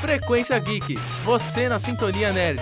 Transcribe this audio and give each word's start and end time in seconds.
Frequência 0.00 0.58
Geek, 0.58 0.94
você 1.24 1.68
na 1.68 1.78
Sintonia 1.78 2.32
Nerd. 2.32 2.60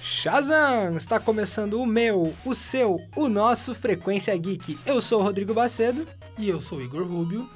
Shazam! 0.00 0.96
Está 0.96 1.20
começando 1.20 1.80
o 1.80 1.86
meu, 1.86 2.34
o 2.44 2.54
seu, 2.54 3.00
o 3.16 3.28
nosso 3.28 3.74
Frequência 3.74 4.36
Geek. 4.36 4.78
Eu 4.86 5.00
sou 5.00 5.20
o 5.20 5.22
Rodrigo 5.22 5.52
Bacedo 5.54 6.06
E 6.38 6.48
eu 6.48 6.60
sou 6.60 6.78
o 6.78 6.82
Igor 6.82 7.06
Rubio. 7.06 7.48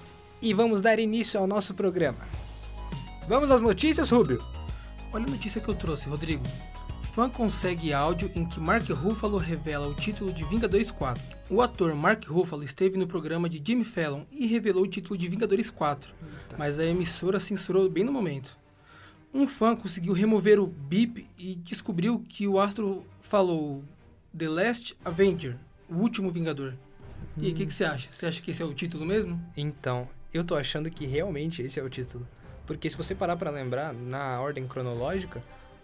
e 0.43 0.53
vamos 0.53 0.81
dar 0.81 0.99
início 0.99 1.41
ao 1.41 1.47
nosso 1.47 1.73
programa. 1.75 2.19
Vamos 3.27 3.51
às 3.51 3.63
notícias, 3.63 4.11
Rubio? 4.11 4.43
Olha 5.13 5.25
a 5.27 5.31
notícia 5.31 5.61
que 5.61 5.69
eu 5.69 5.75
trouxe, 5.75 6.09
Rodrigo. 6.09 6.45
Fã 7.15 7.31
consegue 7.31 7.93
áudio 7.93 8.29
em 8.35 8.45
que 8.45 8.59
Mark 8.59 8.91
Ruffalo 8.91 9.39
revela 9.39 9.87
o 9.87 9.95
título 9.95 10.33
de 10.33 10.43
Vingadores 10.43 10.91
4. 10.91 11.23
O 11.49 11.63
ator 11.63 11.95
Mark 11.95 12.25
Ruffalo 12.27 12.65
esteve 12.65 12.99
no 12.99 13.07
programa 13.07 13.49
de 13.49 13.63
Jimmy 13.65 13.85
Fallon 13.85 14.25
e 14.33 14.49
revelou 14.49 14.83
o 14.83 14.89
título 14.89 15.17
de 15.17 15.29
Vingadores 15.29 15.71
4, 15.71 16.13
mas 16.59 16.81
a 16.81 16.85
emissora 16.85 17.39
censurou 17.39 17.89
bem 17.89 18.03
no 18.03 18.11
momento. 18.11 18.59
Um 19.33 19.47
fã 19.47 19.77
conseguiu 19.77 20.13
remover 20.13 20.59
o 20.59 20.67
bip 20.67 21.25
e 21.39 21.55
descobriu 21.55 22.19
que 22.29 22.49
o 22.49 22.59
astro 22.59 23.07
falou 23.21 23.85
The 24.37 24.49
Last 24.49 24.97
Avenger, 25.05 25.57
o 25.89 25.95
último 25.95 26.33
Vingador. 26.33 26.75
E 27.37 27.47
aí, 27.47 27.53
o 27.53 27.55
que, 27.55 27.67
que 27.67 27.73
você 27.73 27.85
acha? 27.85 28.09
Você 28.13 28.27
acha 28.27 28.43
que 28.43 28.51
esse 28.51 28.61
é 28.61 28.65
o 28.65 28.75
título 28.75 29.07
mesmo? 29.07 29.41
Então, 29.57 30.09
eu 30.33 30.43
tô 30.43 30.57
achando 30.57 30.91
que 30.91 31.07
realmente 31.07 31.63
esse 31.63 31.79
é 31.79 31.83
o 31.85 31.89
título. 31.89 32.27
Porque 32.67 32.91
se 32.91 32.97
você 32.97 33.15
parar 33.15 33.37
pra 33.37 33.51
lembrar, 33.51 33.93
na 33.93 34.41
ordem 34.41 34.67
cronológica, 34.67 35.41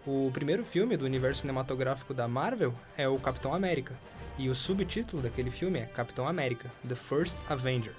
o 0.06 0.30
primeiro 0.32 0.64
filme 0.64 0.96
do 0.96 1.04
universo 1.04 1.42
cinematográfico 1.42 2.14
da 2.14 2.26
Marvel 2.26 2.74
é 2.96 3.08
o 3.08 3.18
Capitão 3.18 3.54
América. 3.54 3.94
E 4.38 4.48
o 4.48 4.54
subtítulo 4.54 5.22
daquele 5.22 5.50
filme 5.50 5.78
é 5.78 5.86
Capitão 5.86 6.26
América, 6.26 6.70
The 6.86 6.94
First 6.94 7.36
Avenger. 7.48 7.92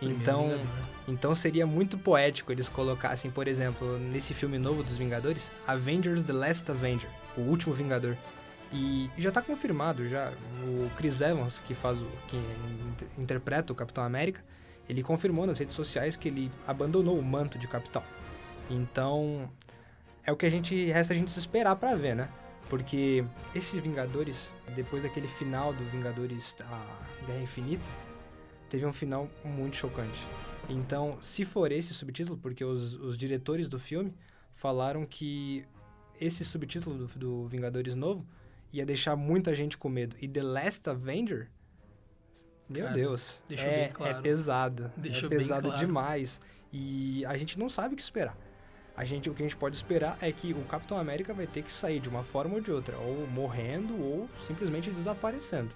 Então, 0.00 0.60
então 1.08 1.34
seria 1.34 1.66
muito 1.66 1.98
poético 1.98 2.52
eles 2.52 2.68
colocassem, 2.68 3.30
por 3.30 3.48
exemplo, 3.48 3.98
nesse 3.98 4.32
filme 4.32 4.58
novo 4.58 4.82
dos 4.82 4.96
Vingadores, 4.96 5.50
Avengers 5.66 6.22
The 6.22 6.32
Last 6.32 6.70
Avenger, 6.70 7.10
o 7.36 7.40
último 7.42 7.74
Vingador. 7.74 8.16
E 8.72 9.10
já 9.16 9.32
tá 9.32 9.40
confirmado 9.40 10.08
já, 10.08 10.30
o 10.62 10.90
Chris 10.96 11.20
Evans, 11.20 11.60
que 11.60 11.74
faz 11.74 11.98
o 12.00 12.06
que 12.28 12.36
inter- 12.36 13.08
interpreta 13.18 13.72
o 13.72 13.76
Capitão 13.76 14.04
América, 14.04 14.44
ele 14.88 15.02
confirmou 15.02 15.46
nas 15.46 15.58
redes 15.58 15.74
sociais 15.74 16.16
que 16.16 16.28
ele 16.28 16.50
abandonou 16.66 17.18
o 17.18 17.22
manto 17.22 17.58
de 17.58 17.66
capitão. 17.66 18.02
Então, 18.70 19.50
é 20.28 20.32
o 20.32 20.36
que 20.36 20.44
a 20.44 20.50
gente 20.50 20.84
resta 20.90 21.14
a 21.14 21.16
gente 21.16 21.30
se 21.30 21.38
esperar 21.38 21.74
pra 21.76 21.94
ver, 21.94 22.14
né? 22.14 22.28
Porque 22.68 23.24
esses 23.54 23.80
Vingadores, 23.80 24.52
depois 24.76 25.02
daquele 25.02 25.26
final 25.26 25.72
do 25.72 25.82
Vingadores 25.84 26.54
a 26.60 26.84
Guerra 27.26 27.40
Infinita, 27.40 27.82
teve 28.68 28.84
um 28.84 28.92
final 28.92 29.30
muito 29.42 29.78
chocante. 29.78 30.22
Então, 30.68 31.16
se 31.22 31.46
for 31.46 31.72
esse 31.72 31.94
subtítulo, 31.94 32.36
porque 32.36 32.62
os, 32.62 32.92
os 32.96 33.16
diretores 33.16 33.70
do 33.70 33.80
filme 33.80 34.12
falaram 34.54 35.06
que 35.06 35.64
esse 36.20 36.44
subtítulo 36.44 37.06
do, 37.06 37.18
do 37.18 37.48
Vingadores 37.48 37.94
novo 37.94 38.26
ia 38.70 38.84
deixar 38.84 39.16
muita 39.16 39.54
gente 39.54 39.78
com 39.78 39.88
medo. 39.88 40.14
E 40.20 40.28
The 40.28 40.42
Last 40.42 40.90
Avenger, 40.90 41.48
meu 42.68 42.84
Cara, 42.84 42.94
Deus, 42.94 43.40
é, 43.50 43.84
bem 43.84 43.92
claro. 43.92 44.18
é 44.18 44.20
pesado. 44.20 44.92
Deixou 44.94 45.28
é 45.28 45.36
pesado 45.36 45.68
claro. 45.70 45.86
demais. 45.86 46.38
E 46.70 47.24
a 47.24 47.34
gente 47.38 47.58
não 47.58 47.70
sabe 47.70 47.94
o 47.94 47.96
que 47.96 48.02
esperar. 48.02 48.36
A 48.98 49.04
gente, 49.04 49.30
o 49.30 49.32
que 49.34 49.40
a 49.40 49.46
gente 49.46 49.56
pode 49.56 49.76
esperar 49.76 50.18
é 50.20 50.32
que 50.32 50.52
o 50.52 50.60
Capitão 50.64 50.98
América 50.98 51.32
vai 51.32 51.46
ter 51.46 51.62
que 51.62 51.70
sair 51.70 52.00
de 52.00 52.08
uma 52.08 52.24
forma 52.24 52.56
ou 52.56 52.60
de 52.60 52.72
outra, 52.72 52.96
ou 52.98 53.28
morrendo 53.28 53.94
ou 53.94 54.28
simplesmente 54.44 54.90
desaparecendo. 54.90 55.70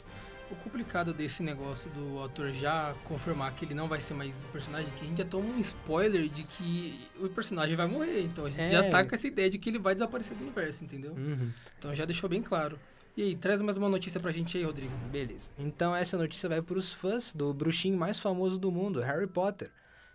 O 0.51 0.56
complicado 0.56 1.14
desse 1.14 1.41
negócio 1.41 1.89
do 1.91 2.19
autor 2.19 2.53
já 2.53 2.95
confirmar 3.05 3.55
que 3.55 3.64
ele 3.64 3.75
não 3.75 3.87
vai 3.89 4.01
ser 4.01 4.12
mais 4.14 4.42
o 4.42 4.47
personagem, 4.47 4.91
que 4.98 5.05
a 5.05 5.09
gente 5.09 5.19
já 5.19 5.25
toma 5.25 5.47
um 5.47 5.61
spoiler 5.61 6.29
de 6.29 6.42
que 6.42 7.08
o 7.20 7.29
personagem 7.29 7.77
vai 7.77 7.86
morrer. 7.86 8.23
Então 8.23 8.45
a 8.45 8.51
gente 8.51 8.61
É. 8.61 8.70
já 8.70 8.91
tá 8.91 9.05
com 9.05 9.14
essa 9.14 9.27
ideia 9.29 9.48
de 9.48 9.57
que 9.57 9.70
ele 9.70 9.79
vai 9.79 9.95
desaparecer 9.95 10.36
do 10.36 10.42
universo, 10.42 10.83
entendeu? 10.85 11.13
Uhum. 11.13 11.48
Então 11.79 11.95
já 11.95 12.05
deixou 12.05 12.29
bem 12.29 12.42
claro. 12.42 12.77
E 13.17 13.23
aí, 13.23 13.36
traz 13.36 13.63
mais 13.63 13.77
uma 13.77 13.89
notícia 13.89 14.19
pra 14.19 14.33
gente 14.33 14.57
aí, 14.58 14.64
Rodrigo. 14.64 14.92
Beleza. 15.13 15.48
Então 15.57 15.95
essa 15.95 16.19
notícia 16.19 16.48
vai 16.48 16.61
para 16.61 16.77
os 16.77 16.92
fãs 16.92 17.33
do 17.33 17.55
bruxinho 17.55 17.96
mais 17.96 18.19
famoso 18.19 18.58
do 18.58 18.73
mundo, 18.73 19.01
Harry 19.01 19.29
Potter. 19.29 19.70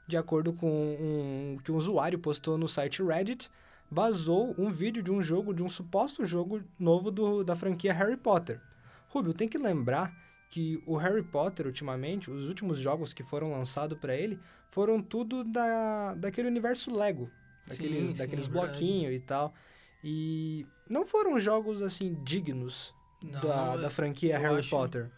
De 0.08 0.16
acordo 0.16 0.54
com 0.54 0.68
um 0.70 1.58
que 1.64 1.72
um 1.72 1.76
usuário 1.76 2.18
postou 2.18 2.58
no 2.58 2.68
site 2.68 3.04
Reddit, 3.04 3.50
vazou 3.92 4.56
um 4.58 4.72
vídeo 4.72 5.04
de 5.04 5.12
um 5.12 5.22
jogo, 5.22 5.54
de 5.54 5.62
um 5.62 5.70
suposto 5.70 6.26
jogo 6.26 6.62
novo 6.80 7.12
do, 7.12 7.44
da 7.44 7.56
franquia 7.56 7.94
Harry 7.94 8.16
Potter. 8.18 8.62
Rubio, 9.10 9.34
tem 9.34 9.50
que 9.50 9.58
lembrar 9.58 10.14
que 10.50 10.82
o 10.86 10.96
Harry 10.96 11.24
Potter, 11.24 11.66
ultimamente, 11.66 12.32
os 12.32 12.48
últimos 12.48 12.78
jogos 12.78 13.14
que 13.14 13.22
foram 13.24 13.52
lançados 13.52 13.98
para 14.00 14.16
ele, 14.16 14.40
foram 14.72 15.02
tudo 15.02 15.44
da, 15.44 16.14
daquele 16.16 16.48
universo 16.48 16.96
Lego. 16.96 17.30
Daqueles, 17.68 18.08
Sim, 18.08 18.08
sim, 18.08 18.18
daqueles 18.18 18.46
é 18.48 18.50
bloquinhos 18.50 19.14
e 19.14 19.20
tal. 19.20 19.54
E 20.02 20.66
não 20.90 21.06
foram 21.06 21.38
jogos, 21.38 21.82
assim, 21.82 22.16
dignos 22.24 22.94
Não, 23.22 23.42
da, 23.42 23.74
eu- 23.76 23.82
da 23.82 23.90
franquia 23.90 24.38
Harry 24.40 24.60
acho- 24.60 24.70
Potter. 24.70 25.12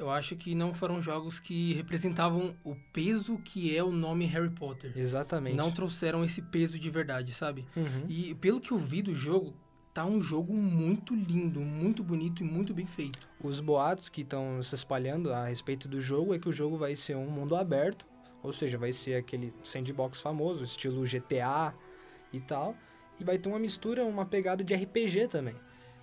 Eu 0.00 0.10
acho 0.10 0.34
que 0.34 0.54
não 0.54 0.72
foram 0.72 0.98
jogos 0.98 1.38
que 1.38 1.74
representavam 1.74 2.56
o 2.64 2.74
peso 2.90 3.36
que 3.36 3.76
é 3.76 3.84
o 3.84 3.92
nome 3.92 4.24
Harry 4.24 4.48
Potter. 4.48 4.94
Exatamente. 4.96 5.54
Não 5.54 5.70
trouxeram 5.70 6.24
esse 6.24 6.40
peso 6.40 6.78
de 6.78 6.88
verdade, 6.88 7.34
sabe? 7.34 7.66
Uhum. 7.76 8.06
E 8.08 8.34
pelo 8.36 8.62
que 8.62 8.72
eu 8.72 8.78
vi 8.78 9.02
do 9.02 9.14
jogo, 9.14 9.54
tá 9.92 10.06
um 10.06 10.18
jogo 10.18 10.54
muito 10.54 11.14
lindo, 11.14 11.60
muito 11.60 12.02
bonito 12.02 12.42
e 12.42 12.46
muito 12.46 12.72
bem 12.72 12.86
feito. 12.86 13.18
Os 13.44 13.60
boatos 13.60 14.08
que 14.08 14.22
estão 14.22 14.62
se 14.62 14.74
espalhando 14.74 15.34
a 15.34 15.46
respeito 15.46 15.86
do 15.86 16.00
jogo 16.00 16.32
é 16.34 16.38
que 16.38 16.48
o 16.48 16.52
jogo 16.52 16.78
vai 16.78 16.96
ser 16.96 17.14
um 17.14 17.28
mundo 17.28 17.54
aberto, 17.54 18.06
ou 18.42 18.54
seja, 18.54 18.78
vai 18.78 18.94
ser 18.94 19.16
aquele 19.16 19.52
sandbox 19.62 20.22
famoso, 20.22 20.64
estilo 20.64 21.02
GTA 21.02 21.74
e 22.32 22.40
tal, 22.40 22.74
e 23.20 23.22
vai 23.22 23.36
ter 23.36 23.50
uma 23.50 23.58
mistura, 23.58 24.02
uma 24.02 24.24
pegada 24.24 24.64
de 24.64 24.74
RPG 24.74 25.28
também. 25.28 25.54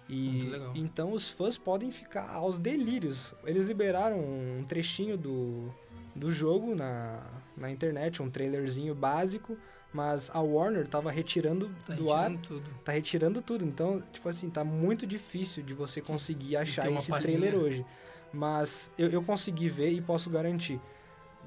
E 0.09 0.49
então 0.75 1.11
os 1.11 1.29
fãs 1.29 1.57
podem 1.57 1.91
ficar 1.91 2.29
aos 2.29 2.57
delírios. 2.57 3.33
Eles 3.45 3.65
liberaram 3.65 4.19
um 4.19 4.63
trechinho 4.67 5.17
do, 5.17 5.73
do 6.15 6.31
jogo 6.31 6.73
na, 6.75 7.21
na 7.57 7.69
internet, 7.69 8.21
um 8.23 8.29
trailerzinho 8.29 8.95
básico, 8.95 9.57
mas 9.93 10.29
a 10.33 10.39
Warner 10.39 10.87
tava 10.87 11.11
retirando 11.11 11.69
Tá 11.85 11.93
do 11.95 12.13
ar 12.13 12.29
retirando 12.31 12.47
tudo. 12.47 12.69
tá 12.85 12.91
retirando 12.93 13.41
tudo. 13.41 13.65
Então, 13.65 14.01
tipo 14.13 14.29
assim, 14.29 14.49
tá 14.49 14.63
muito 14.63 15.05
difícil 15.05 15.61
de 15.63 15.73
você 15.73 15.99
conseguir 15.99 16.55
achar 16.55 16.89
esse 16.91 17.09
palhinha. 17.09 17.37
trailer 17.39 17.55
hoje. 17.59 17.85
Mas 18.31 18.91
eu, 18.97 19.09
eu 19.09 19.21
consegui 19.23 19.69
ver 19.69 19.89
e 19.91 20.01
posso 20.01 20.29
garantir. 20.29 20.79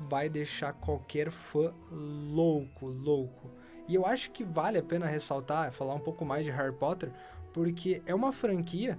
Vai 0.09 0.29
deixar 0.29 0.73
qualquer 0.75 1.31
fã 1.31 1.73
louco, 1.91 2.87
louco. 2.87 3.51
E 3.87 3.95
eu 3.95 4.07
acho 4.07 4.31
que 4.31 4.45
vale 4.45 4.79
a 4.79 4.83
pena 4.83 5.07
ressaltar, 5.07 5.73
falar 5.73 5.95
um 5.95 6.01
pouco 6.01 6.25
mais 6.25 6.45
de 6.45 6.51
Harry 6.51 6.73
Potter, 6.75 7.11
porque 7.53 8.03
é 8.07 8.15
uma 8.15 8.33
franquia 8.33 8.99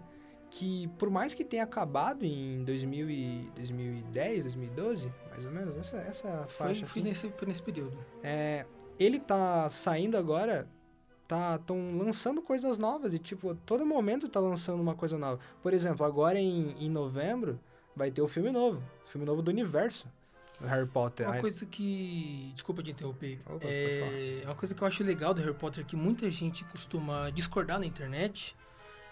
que, 0.49 0.89
por 0.99 1.09
mais 1.09 1.33
que 1.33 1.45
tenha 1.45 1.63
acabado 1.63 2.25
em 2.25 2.63
2000 2.63 3.09
e 3.09 3.51
2010, 3.55 4.43
2012, 4.43 5.11
mais 5.29 5.45
ou 5.45 5.51
menos, 5.51 5.77
essa, 5.77 5.97
essa 5.97 6.47
faixa 6.49 6.85
foi, 6.85 7.01
assim, 7.01 7.01
nesse, 7.01 7.29
foi 7.31 7.47
nesse 7.47 7.61
período. 7.61 7.97
é, 8.21 8.65
ele 8.99 9.19
tá 9.19 9.67
saindo 9.69 10.17
agora, 10.17 10.67
tá 11.27 11.57
tão 11.57 11.97
lançando 11.97 12.41
coisas 12.41 12.77
novas 12.77 13.13
e 13.13 13.19
tipo, 13.19 13.55
todo 13.65 13.85
momento 13.85 14.27
tá 14.27 14.39
lançando 14.39 14.81
uma 14.81 14.93
coisa 14.93 15.17
nova. 15.17 15.39
Por 15.61 15.73
exemplo, 15.73 16.05
agora 16.05 16.37
em, 16.37 16.75
em 16.77 16.89
novembro 16.89 17.59
vai 17.95 18.11
ter 18.11 18.21
o 18.21 18.27
filme 18.27 18.51
novo, 18.51 18.83
filme 19.05 19.25
novo 19.25 19.41
do 19.41 19.49
universo 19.49 20.07
Harry 20.65 20.87
Potter. 20.87 21.27
Uma 21.27 21.39
coisa 21.39 21.65
que. 21.65 22.51
Desculpa 22.53 22.83
te 22.83 22.91
interromper. 22.91 23.39
Opa, 23.45 23.65
é... 23.65 24.41
Uma 24.45 24.55
coisa 24.55 24.75
que 24.75 24.81
eu 24.81 24.87
acho 24.87 25.03
legal 25.03 25.33
do 25.33 25.41
Harry 25.41 25.53
Potter, 25.53 25.85
que 25.85 25.95
muita 25.95 26.29
gente 26.29 26.63
costuma 26.65 27.29
discordar 27.29 27.79
na 27.79 27.85
internet, 27.85 28.55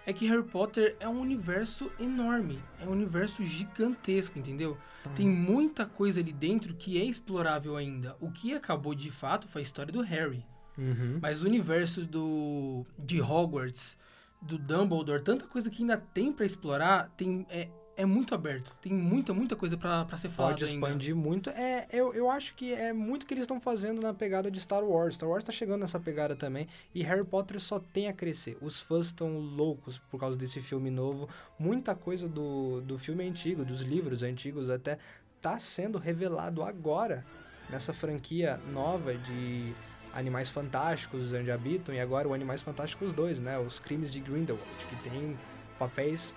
é 0.05 0.13
que 0.13 0.27
Harry 0.27 0.43
Potter 0.43 0.95
é 0.99 1.07
um 1.07 1.19
universo 1.19 1.91
enorme. 1.99 2.61
É 2.79 2.85
um 2.85 2.91
universo 2.91 3.43
gigantesco, 3.43 4.37
entendeu? 4.39 4.77
Tem 5.15 5.27
muita 5.27 5.85
coisa 5.85 6.19
ali 6.19 6.33
dentro 6.33 6.73
que 6.73 6.99
é 6.99 7.03
explorável 7.03 7.75
ainda. 7.75 8.15
O 8.19 8.31
que 8.31 8.53
acabou 8.53 8.93
de 8.93 9.09
fato 9.09 9.47
foi 9.47 9.61
a 9.61 9.63
história 9.63 9.91
do 9.91 10.01
Harry. 10.01 10.45
Uhum. 10.77 11.19
Mas 11.21 11.41
o 11.41 11.45
universo 11.45 12.05
do 12.05 12.85
de 12.97 13.21
Hogwarts, 13.21 13.97
do 14.41 14.57
Dumbledore, 14.57 15.21
tanta 15.21 15.45
coisa 15.45 15.69
que 15.69 15.83
ainda 15.83 15.97
tem 15.97 16.31
pra 16.31 16.45
explorar, 16.45 17.09
tem 17.17 17.45
é, 17.49 17.67
é 17.99 18.05
muito 18.05 18.33
aberto. 18.33 18.71
Tem 18.81 18.93
muita, 18.93 19.33
muita 19.33 19.57
coisa 19.57 19.75
pra 19.75 20.05
pra 20.05 20.15
ser 20.15 20.29
falada 20.29 20.53
Pode 20.55 20.63
ainda. 20.63 20.75
expandir 20.87 21.13
muito. 21.13 21.49
É, 21.49 21.85
eu, 21.91 22.13
eu 22.13 22.31
acho 22.31 22.55
que 22.55 22.73
é 22.73 22.93
muito 22.93 23.25
que 23.25 23.33
eles 23.33 23.43
estão 23.43 23.59
fazendo 23.59 24.01
na 24.01 24.13
pegada 24.13 24.49
de 24.49 24.61
Star 24.61 24.83
Wars. 24.85 25.15
Star 25.15 25.27
Wars 25.27 25.43
tá 25.43 25.51
chegando 25.51 25.81
nessa 25.81 25.99
pegada 25.99 26.33
também. 26.33 26.65
E 26.95 27.03
Harry 27.03 27.25
Potter 27.25 27.59
só 27.59 27.77
tem 27.77 28.07
a 28.07 28.13
crescer. 28.13 28.57
Os 28.61 28.79
fãs 28.79 29.07
estão 29.07 29.37
loucos 29.37 29.97
por 30.09 30.17
causa 30.17 30.37
desse 30.37 30.61
filme 30.61 30.89
novo. 30.89 31.27
Muita 31.59 31.93
coisa 31.93 32.29
do, 32.29 32.79
do 32.81 32.97
filme 32.97 33.27
antigo, 33.27 33.65
dos 33.65 33.81
livros 33.81 34.23
antigos 34.23 34.69
até, 34.69 34.97
tá 35.41 35.59
sendo 35.59 35.97
revelado 35.97 36.63
agora 36.63 37.25
nessa 37.69 37.93
franquia 37.93 38.61
nova 38.71 39.13
de 39.13 39.73
Animais 40.13 40.49
Fantásticos, 40.49 41.33
onde 41.33 41.51
habitam, 41.51 41.93
e 41.93 41.99
agora 41.99 42.29
o 42.29 42.33
Animais 42.33 42.61
Fantásticos 42.61 43.11
2, 43.11 43.39
né? 43.41 43.59
Os 43.59 43.77
Crimes 43.77 44.09
de 44.09 44.21
Grindelwald, 44.21 44.65
que 44.89 45.09
tem 45.09 45.37
papéis 45.77 46.33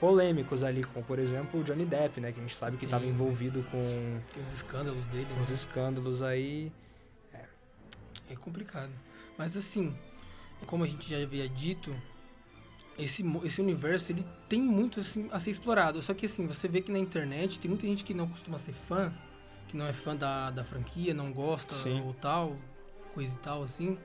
polêmicos 0.00 0.62
ali, 0.62 0.84
como 0.84 1.04
por 1.04 1.18
exemplo 1.18 1.60
o 1.60 1.64
Johnny 1.64 1.84
Depp, 1.84 2.20
né? 2.20 2.32
Que 2.32 2.38
a 2.38 2.42
gente 2.42 2.54
sabe 2.54 2.76
que 2.76 2.84
estava 2.84 3.04
Sim. 3.04 3.10
envolvido 3.10 3.62
com 3.70 4.20
Tem 4.32 4.42
os 4.44 4.52
escândalos 4.52 5.06
dele, 5.06 5.26
né? 5.26 5.44
escândalos 5.52 6.22
aí. 6.22 6.72
É 8.30 8.36
complicado. 8.36 8.90
Mas 9.36 9.56
assim, 9.56 9.96
como 10.66 10.84
a 10.84 10.86
gente 10.86 11.08
já 11.08 11.16
havia 11.22 11.48
dito, 11.48 11.94
esse, 12.98 13.24
esse 13.44 13.60
universo 13.60 14.12
ele 14.12 14.24
tem 14.48 14.60
muito 14.60 15.00
assim, 15.00 15.28
a 15.32 15.40
ser 15.40 15.50
explorado. 15.50 16.02
Só 16.02 16.12
que 16.12 16.26
assim, 16.26 16.46
você 16.46 16.68
vê 16.68 16.80
que 16.80 16.92
na 16.92 16.98
internet 16.98 17.58
tem 17.58 17.68
muita 17.68 17.86
gente 17.86 18.04
que 18.04 18.12
não 18.12 18.28
costuma 18.28 18.58
ser 18.58 18.72
fã, 18.72 19.12
que 19.68 19.76
não 19.76 19.86
é 19.86 19.92
fã 19.92 20.14
da, 20.14 20.50
da 20.50 20.64
franquia, 20.64 21.14
não 21.14 21.32
gosta 21.32 21.74
Sim. 21.74 22.02
ou 22.02 22.12
tal, 22.14 22.56
coisa 23.14 23.34
e 23.34 23.38
tal 23.38 23.62
assim, 23.62 23.98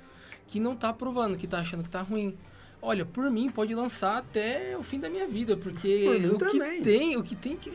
que 0.47 0.59
não 0.59 0.75
tá 0.75 0.89
aprovando, 0.89 1.37
que 1.37 1.47
tá 1.47 1.59
achando 1.59 1.83
que 1.83 1.89
tá 1.89 2.01
ruim. 2.01 2.37
Olha, 2.85 3.05
por 3.05 3.31
mim 3.31 3.49
pode 3.49 3.73
lançar 3.73 4.17
até 4.17 4.75
o 4.77 4.83
fim 4.83 4.99
da 4.99 5.09
minha 5.09 5.25
vida, 5.25 5.55
porque 5.55 6.05
o 6.27 6.37
que 6.37 6.59
também. 6.59 6.81
tem, 6.81 7.15
o 7.15 7.23
que 7.23 7.33
tem 7.33 7.55
que 7.55 7.69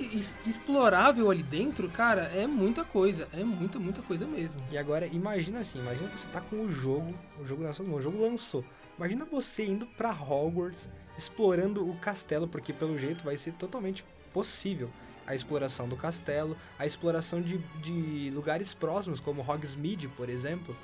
explorável 0.47 1.31
ali 1.31 1.43
dentro, 1.43 1.89
cara, 1.89 2.25
é 2.25 2.47
muita 2.47 2.85
coisa, 2.85 3.27
é 3.33 3.43
muita, 3.43 3.79
muita 3.79 4.03
coisa 4.03 4.27
mesmo. 4.27 4.61
E 4.71 4.77
agora, 4.77 5.07
imagina 5.07 5.61
assim, 5.61 5.79
imagina 5.79 6.11
você 6.11 6.29
tá 6.29 6.43
com 6.43 6.57
o 6.57 6.71
jogo, 6.71 7.15
o 7.41 7.47
jogo 7.47 7.63
nas 7.63 7.77
suas 7.77 7.89
mãos, 7.89 8.01
o 8.01 8.03
jogo 8.03 8.21
lançou. 8.21 8.63
Imagina 8.99 9.25
você 9.25 9.65
indo 9.65 9.87
pra 9.97 10.13
Hogwarts, 10.13 10.91
explorando 11.17 11.89
o 11.89 11.97
castelo, 11.97 12.47
porque 12.47 12.75
pelo 12.75 12.99
jeito 12.99 13.25
vai 13.25 13.39
ser 13.39 13.53
totalmente 13.53 14.05
possível 14.31 14.91
a 15.27 15.35
exploração 15.35 15.89
do 15.89 15.97
castelo, 15.97 16.55
a 16.79 16.85
exploração 16.85 17.41
de, 17.41 17.57
de 17.83 18.31
lugares 18.35 18.75
próximos, 18.75 19.21
como 19.21 19.41
Hogsmeade, 19.41 20.07
por 20.09 20.29
exemplo, 20.29 20.77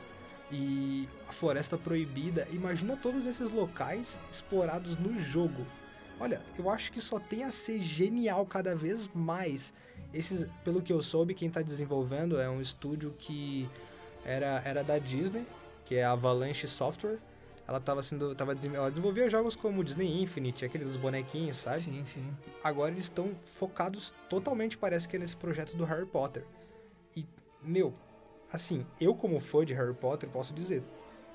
e 0.55 1.09
a 1.29 1.33
Floresta 1.33 1.77
Proibida. 1.77 2.47
Imagina 2.53 2.97
todos 2.97 3.27
esses 3.27 3.51
locais 3.51 4.19
explorados 4.31 4.97
no 4.97 5.19
jogo. 5.19 5.67
Olha, 6.21 6.41
eu 6.56 6.71
acho 6.71 6.93
que 6.93 7.01
só 7.01 7.19
tem 7.19 7.43
a 7.43 7.51
ser 7.51 7.83
genial 7.83 8.47
cada 8.47 8.75
vez 8.75 9.09
mais. 9.12 9.75
Esses, 10.12 10.49
pelo 10.62 10.81
que 10.81 10.93
eu 10.93 11.03
soube, 11.03 11.35
quem 11.35 11.49
está 11.49 11.61
desenvolvendo 11.61 12.41
é 12.41 12.49
um 12.49 12.61
estúdio 12.61 13.12
que 13.19 13.69
era, 14.25 14.62
era 14.65 14.85
da 14.85 14.99
Disney, 14.99 15.45
que 15.85 15.97
é 15.97 16.05
a 16.05 16.12
Avalanche 16.12 16.69
Software. 16.69 17.19
Ela 17.67 17.81
tava 17.81 18.03
sendo, 18.03 18.35
tava, 18.35 18.53
ela 18.53 18.91
desenvolvia 18.91 19.29
jogos 19.29 19.57
como 19.57 19.83
Disney 19.83 20.23
Infinite, 20.23 20.65
aqueles 20.65 20.87
dos 20.87 20.97
bonequinhos, 20.97 21.57
sabe? 21.57 21.81
Sim, 21.81 22.05
sim. 22.07 22.25
Agora 22.62 22.93
eles 22.93 23.07
estão 23.07 23.35
focados 23.59 24.12
totalmente, 24.29 24.77
parece 24.79 25.09
que 25.09 25.17
é 25.17 25.19
nesse 25.19 25.35
projeto 25.35 25.75
do 25.75 25.85
Harry 25.85 26.07
Potter. 26.07 26.45
E, 27.17 27.27
meu, 27.62 27.95
assim, 28.55 28.85
eu 29.01 29.15
como 29.15 29.39
fã 29.41 29.65
de 29.65 29.75
Harry 29.75 29.95
Potter 29.95 30.29
posso 30.31 30.55
dizer, 30.55 30.83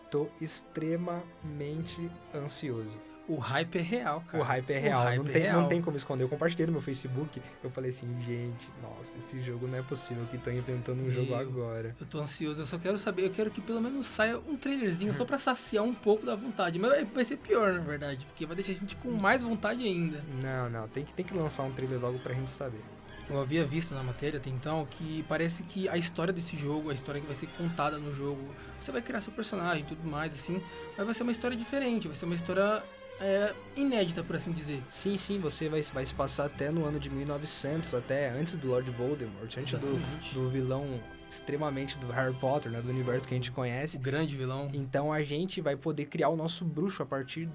tô 0.09 0.27
extremamente 0.41 2.09
ansioso. 2.33 2.97
O 3.27 3.35
hype 3.35 3.77
é 3.77 3.81
real, 3.81 4.23
cara. 4.27 4.43
O 4.43 4.47
hype 4.47 4.71
é 4.71 4.79
real, 4.79 5.03
hype 5.03 5.19
não, 5.21 5.29
é 5.29 5.31
tem, 5.33 5.41
real. 5.43 5.61
não 5.61 5.67
tem 5.69 5.79
como 5.83 5.95
esconder. 5.95 6.23
Eu 6.23 6.29
compartilhei 6.29 6.65
no 6.65 6.71
meu 6.71 6.81
Facebook, 6.81 7.39
eu 7.63 7.69
falei 7.69 7.91
assim, 7.91 8.07
gente, 8.21 8.67
nossa, 8.81 9.19
esse 9.19 9.39
jogo 9.39 9.67
não 9.67 9.77
é 9.77 9.83
possível 9.83 10.25
que 10.31 10.35
estão 10.37 10.51
inventando 10.51 10.99
um 10.99 11.11
jogo 11.11 11.35
agora. 11.35 11.95
Eu 11.99 12.07
tô 12.07 12.19
ansioso, 12.21 12.63
eu 12.63 12.65
só 12.65 12.79
quero 12.79 12.97
saber, 12.97 13.27
eu 13.27 13.29
quero 13.29 13.51
que 13.51 13.61
pelo 13.61 13.79
menos 13.81 14.07
saia 14.07 14.39
um 14.39 14.57
trailerzinho 14.57 15.13
só 15.13 15.25
pra 15.25 15.37
saciar 15.37 15.83
um 15.83 15.93
pouco 15.93 16.25
da 16.25 16.35
vontade. 16.35 16.79
Mas 16.79 16.89
vai- 16.89 17.05
vai 17.05 17.23
ser 17.23 17.37
pior, 17.37 17.71
na 17.73 17.81
verdade, 17.81 18.25
porque 18.25 18.47
vai 18.47 18.55
deixar 18.55 18.71
a 18.71 18.75
gente 18.75 18.95
com 18.95 19.11
mais 19.11 19.43
vontade 19.43 19.83
ainda. 19.83 20.23
Não, 20.41 20.67
não, 20.67 20.87
tem 20.87 21.05
que, 21.05 21.13
tem 21.13 21.23
que 21.23 21.35
lançar 21.35 21.61
um 21.61 21.71
trailer 21.71 21.99
logo 21.99 22.17
pra 22.17 22.33
gente 22.33 22.49
saber. 22.49 22.81
Eu 23.29 23.39
havia 23.39 23.63
visto 23.63 23.93
na 23.93 24.01
matéria 24.01 24.39
até 24.39 24.49
então 24.49 24.87
que 24.89 25.23
parece 25.29 25.61
que 25.63 25.87
a 25.87 25.97
história 25.97 26.33
desse 26.33 26.55
jogo, 26.57 26.89
a 26.89 26.93
história 26.93 27.21
que 27.21 27.27
vai 27.27 27.35
ser 27.35 27.47
contada 27.57 27.97
no 27.99 28.13
jogo, 28.13 28.41
você 28.79 28.91
vai 28.91 29.01
criar 29.01 29.21
seu 29.21 29.31
personagem 29.31 29.83
e 29.83 29.85
tudo 29.85 30.07
mais, 30.07 30.33
assim, 30.33 30.61
mas 30.97 31.05
vai 31.05 31.13
ser 31.13 31.23
uma 31.23 31.31
história 31.31 31.55
diferente, 31.55 32.07
vai 32.07 32.17
ser 32.17 32.25
uma 32.25 32.33
história 32.35 32.81
é, 33.21 33.53
inédita, 33.75 34.23
por 34.23 34.35
assim 34.35 34.51
dizer. 34.51 34.81
Sim, 34.89 35.15
sim, 35.17 35.37
você 35.39 35.69
vai, 35.69 35.81
vai 35.81 36.05
se 36.05 36.13
passar 36.13 36.45
até 36.45 36.71
no 36.71 36.85
ano 36.85 36.99
de 36.99 37.09
1900, 37.09 37.93
até 37.93 38.29
antes 38.31 38.53
do 38.53 38.67
Lord 38.67 38.89
Voldemort, 38.91 39.57
antes 39.57 39.77
do, 39.79 40.33
do 40.33 40.49
vilão 40.49 40.99
extremamente 41.29 41.95
do 41.99 42.07
Harry 42.11 42.33
Potter, 42.33 42.71
né, 42.71 42.81
do 42.81 42.89
universo 42.89 43.27
que 43.27 43.33
a 43.35 43.37
gente 43.37 43.51
O 43.51 43.53
conhece. 43.53 43.97
grande 43.99 44.35
vilão. 44.35 44.71
Então 44.73 45.13
a 45.13 45.21
gente 45.21 45.61
vai 45.61 45.75
poder 45.75 46.05
criar 46.05 46.29
o 46.29 46.35
nosso 46.35 46.65
bruxo 46.65 47.03
a 47.03 47.05
partir 47.05 47.47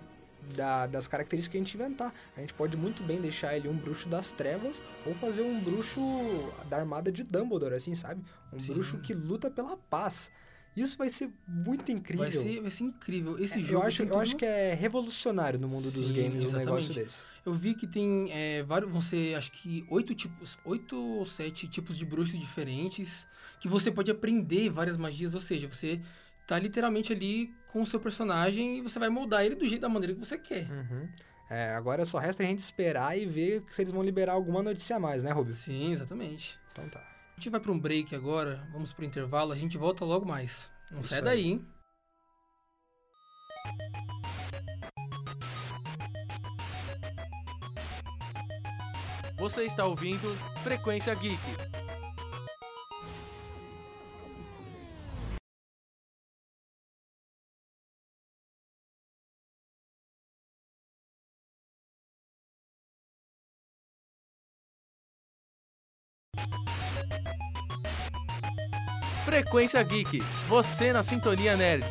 da- 0.57 0.87
das 0.87 1.07
características 1.09 1.53
que 1.53 1.57
a 1.59 1.61
gente 1.61 1.75
inventar. 1.77 2.13
A 2.37 2.41
gente 2.41 2.55
pode 2.55 2.77
muito 2.77 3.03
bem 3.03 3.21
deixar 3.21 3.57
ele 3.57 3.69
um 3.69 3.77
bruxo 3.77 4.09
das 4.09 4.33
trevas 4.33 4.81
ou 5.07 5.15
fazer 5.15 5.43
um 5.43 5.59
bruxo 5.61 6.01
da 6.69 6.79
armada 6.79 7.11
de 7.11 7.23
Dumbledore, 7.23 7.75
assim, 7.75 7.95
sabe? 7.95 8.23
Um 8.53 8.59
Sim. 8.61 8.73
bruxo 8.75 8.99
que 8.99 9.15
luta 9.15 9.51
pela 9.51 9.77
paz. 9.77 10.31
Isso 10.77 10.99
vai 10.99 11.09
ser 11.09 11.31
muito 11.47 11.93
incrível. 11.93 12.25
Vai 12.25 12.33
ser, 12.33 12.61
vai 12.61 12.71
ser 12.71 12.83
incrível. 12.85 13.39
Esse 13.39 13.61
É, 13.61 13.63
jogo 13.63 13.85
eu 13.85 13.87
acho, 13.89 14.03
eu 14.03 14.09
tudo- 14.09 14.19
acho 14.19 14.37
que 14.37 14.45
é 14.45 14.75
revolucionário 14.75 15.59
no 15.59 15.69
mundo 15.69 15.89
dos 15.91 16.09
Sim, 16.09 16.15
games 16.15 16.45
um 16.45 16.51
negócio 16.51 16.91
exatamente. 16.91 16.95
desse. 16.95 17.17
Eu 17.47 17.55
vi 17.55 17.75
que 17.75 17.87
tem 17.87 18.29
é, 18.33 18.63
vários, 18.65 18.91
vão 18.91 19.01
ser 19.01 19.37
acho 19.37 19.53
que 19.53 19.87
oito 19.89 20.15
tipos, 20.15 20.59
oito 20.65 20.97
ou 20.97 21.25
sete 21.27 21.69
tipos 21.69 21.97
de 21.97 22.05
bruxos 22.05 22.39
diferentes, 22.41 23.25
que 23.61 23.69
você 23.69 23.91
pode 23.91 24.11
aprender 24.11 24.69
várias 24.69 24.97
magias, 24.97 25.33
ou 25.35 25.41
seja, 25.41 25.69
você 25.69 26.01
tá 26.47 26.59
literalmente 26.59 27.13
ali 27.13 27.55
com 27.69 27.83
o 27.83 27.87
seu 27.87 27.99
personagem 27.99 28.79
e 28.79 28.81
você 28.81 28.99
vai 28.99 29.09
moldar 29.09 29.45
ele 29.45 29.55
do 29.55 29.67
jeito 29.67 29.81
da 29.81 29.89
maneira 29.89 30.15
que 30.15 30.21
você 30.21 30.39
quer. 30.39 30.71
Uhum. 30.71 31.09
É, 31.51 31.71
agora 31.75 32.05
só 32.05 32.19
resta 32.19 32.43
a 32.43 32.47
gente 32.47 32.61
esperar 32.61 33.19
e 33.19 33.27
ver 33.27 33.63
se 33.71 33.83
eles 33.83 33.93
vão 33.93 34.03
liberar 34.03 34.33
alguma 34.33 34.63
notícia 34.63 34.97
a 34.97 35.01
mais, 35.01 35.23
né, 35.23 35.31
Rubens? 35.31 35.57
Sim, 35.57 35.93
exatamente. 35.93 36.59
Então 36.73 36.89
tá. 36.89 37.01
A 37.01 37.41
gente 37.41 37.51
vai 37.51 37.61
para 37.61 37.73
um 37.73 37.79
break 37.79 38.15
agora, 38.15 38.67
vamos 38.73 38.93
pro 38.93 39.05
intervalo, 39.05 39.53
a 39.53 39.57
gente 39.57 39.77
volta 39.77 40.05
logo 40.05 40.25
mais. 40.25 40.71
Não 40.91 41.01
Isso 41.01 41.11
sai 41.11 41.19
aí. 41.19 41.25
daí, 41.25 41.45
hein? 41.45 41.67
Você 49.37 49.65
está 49.65 49.85
ouvindo 49.85 50.35
Frequência 50.63 51.15
Geek. 51.15 51.39
Frequência 69.25 69.83
Geek, 69.83 70.21
você 70.49 70.93
na 70.93 71.03
sintonia 71.03 71.57
nerd. 71.57 71.87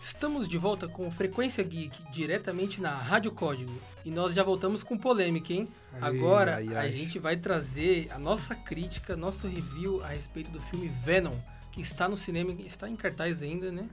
Estamos 0.00 0.48
de 0.48 0.58
volta 0.58 0.88
com 0.88 1.10
Frequência 1.10 1.62
Geek, 1.62 1.96
diretamente 2.10 2.80
na 2.80 2.90
Rádio 2.90 3.30
Código. 3.32 3.72
E 4.04 4.10
nós 4.10 4.34
já 4.34 4.42
voltamos 4.42 4.82
com 4.82 4.98
polêmica, 4.98 5.52
hein? 5.52 5.68
Ai, 5.94 6.00
Agora 6.16 6.56
ai, 6.56 6.76
a 6.76 6.90
gente 6.90 7.18
vai 7.18 7.36
trazer 7.36 8.08
a 8.10 8.18
nossa 8.18 8.54
crítica, 8.54 9.16
nosso 9.16 9.46
review 9.46 10.02
a 10.02 10.08
respeito 10.08 10.50
do 10.50 10.60
filme 10.60 10.88
Venom, 11.04 11.34
que 11.70 11.80
está 11.80 12.08
no 12.08 12.16
cinema, 12.16 12.52
está 12.52 12.88
em 12.88 12.96
cartaz 12.96 13.42
ainda, 13.42 13.70
né? 13.70 13.88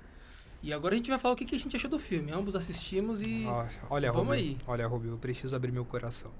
E 0.61 0.73
agora 0.73 0.95
a 0.95 0.97
gente 0.97 1.09
vai 1.09 1.19
falar 1.19 1.35
o 1.35 1.37
que 1.37 1.45
que 1.45 1.55
a 1.55 1.59
gente 1.59 1.75
achou 1.75 1.89
do 1.89 1.99
filme. 1.99 2.31
Ambos 2.31 2.55
assistimos 2.55 3.21
e. 3.21 3.45
Olha, 3.89 4.11
Vamos 4.11 4.27
Rubio, 4.29 4.33
aí. 4.33 4.57
olha, 4.67 4.87
Rubio, 4.87 5.11
eu 5.11 5.17
preciso 5.17 5.55
abrir 5.55 5.71
meu 5.71 5.85
coração. 5.85 6.31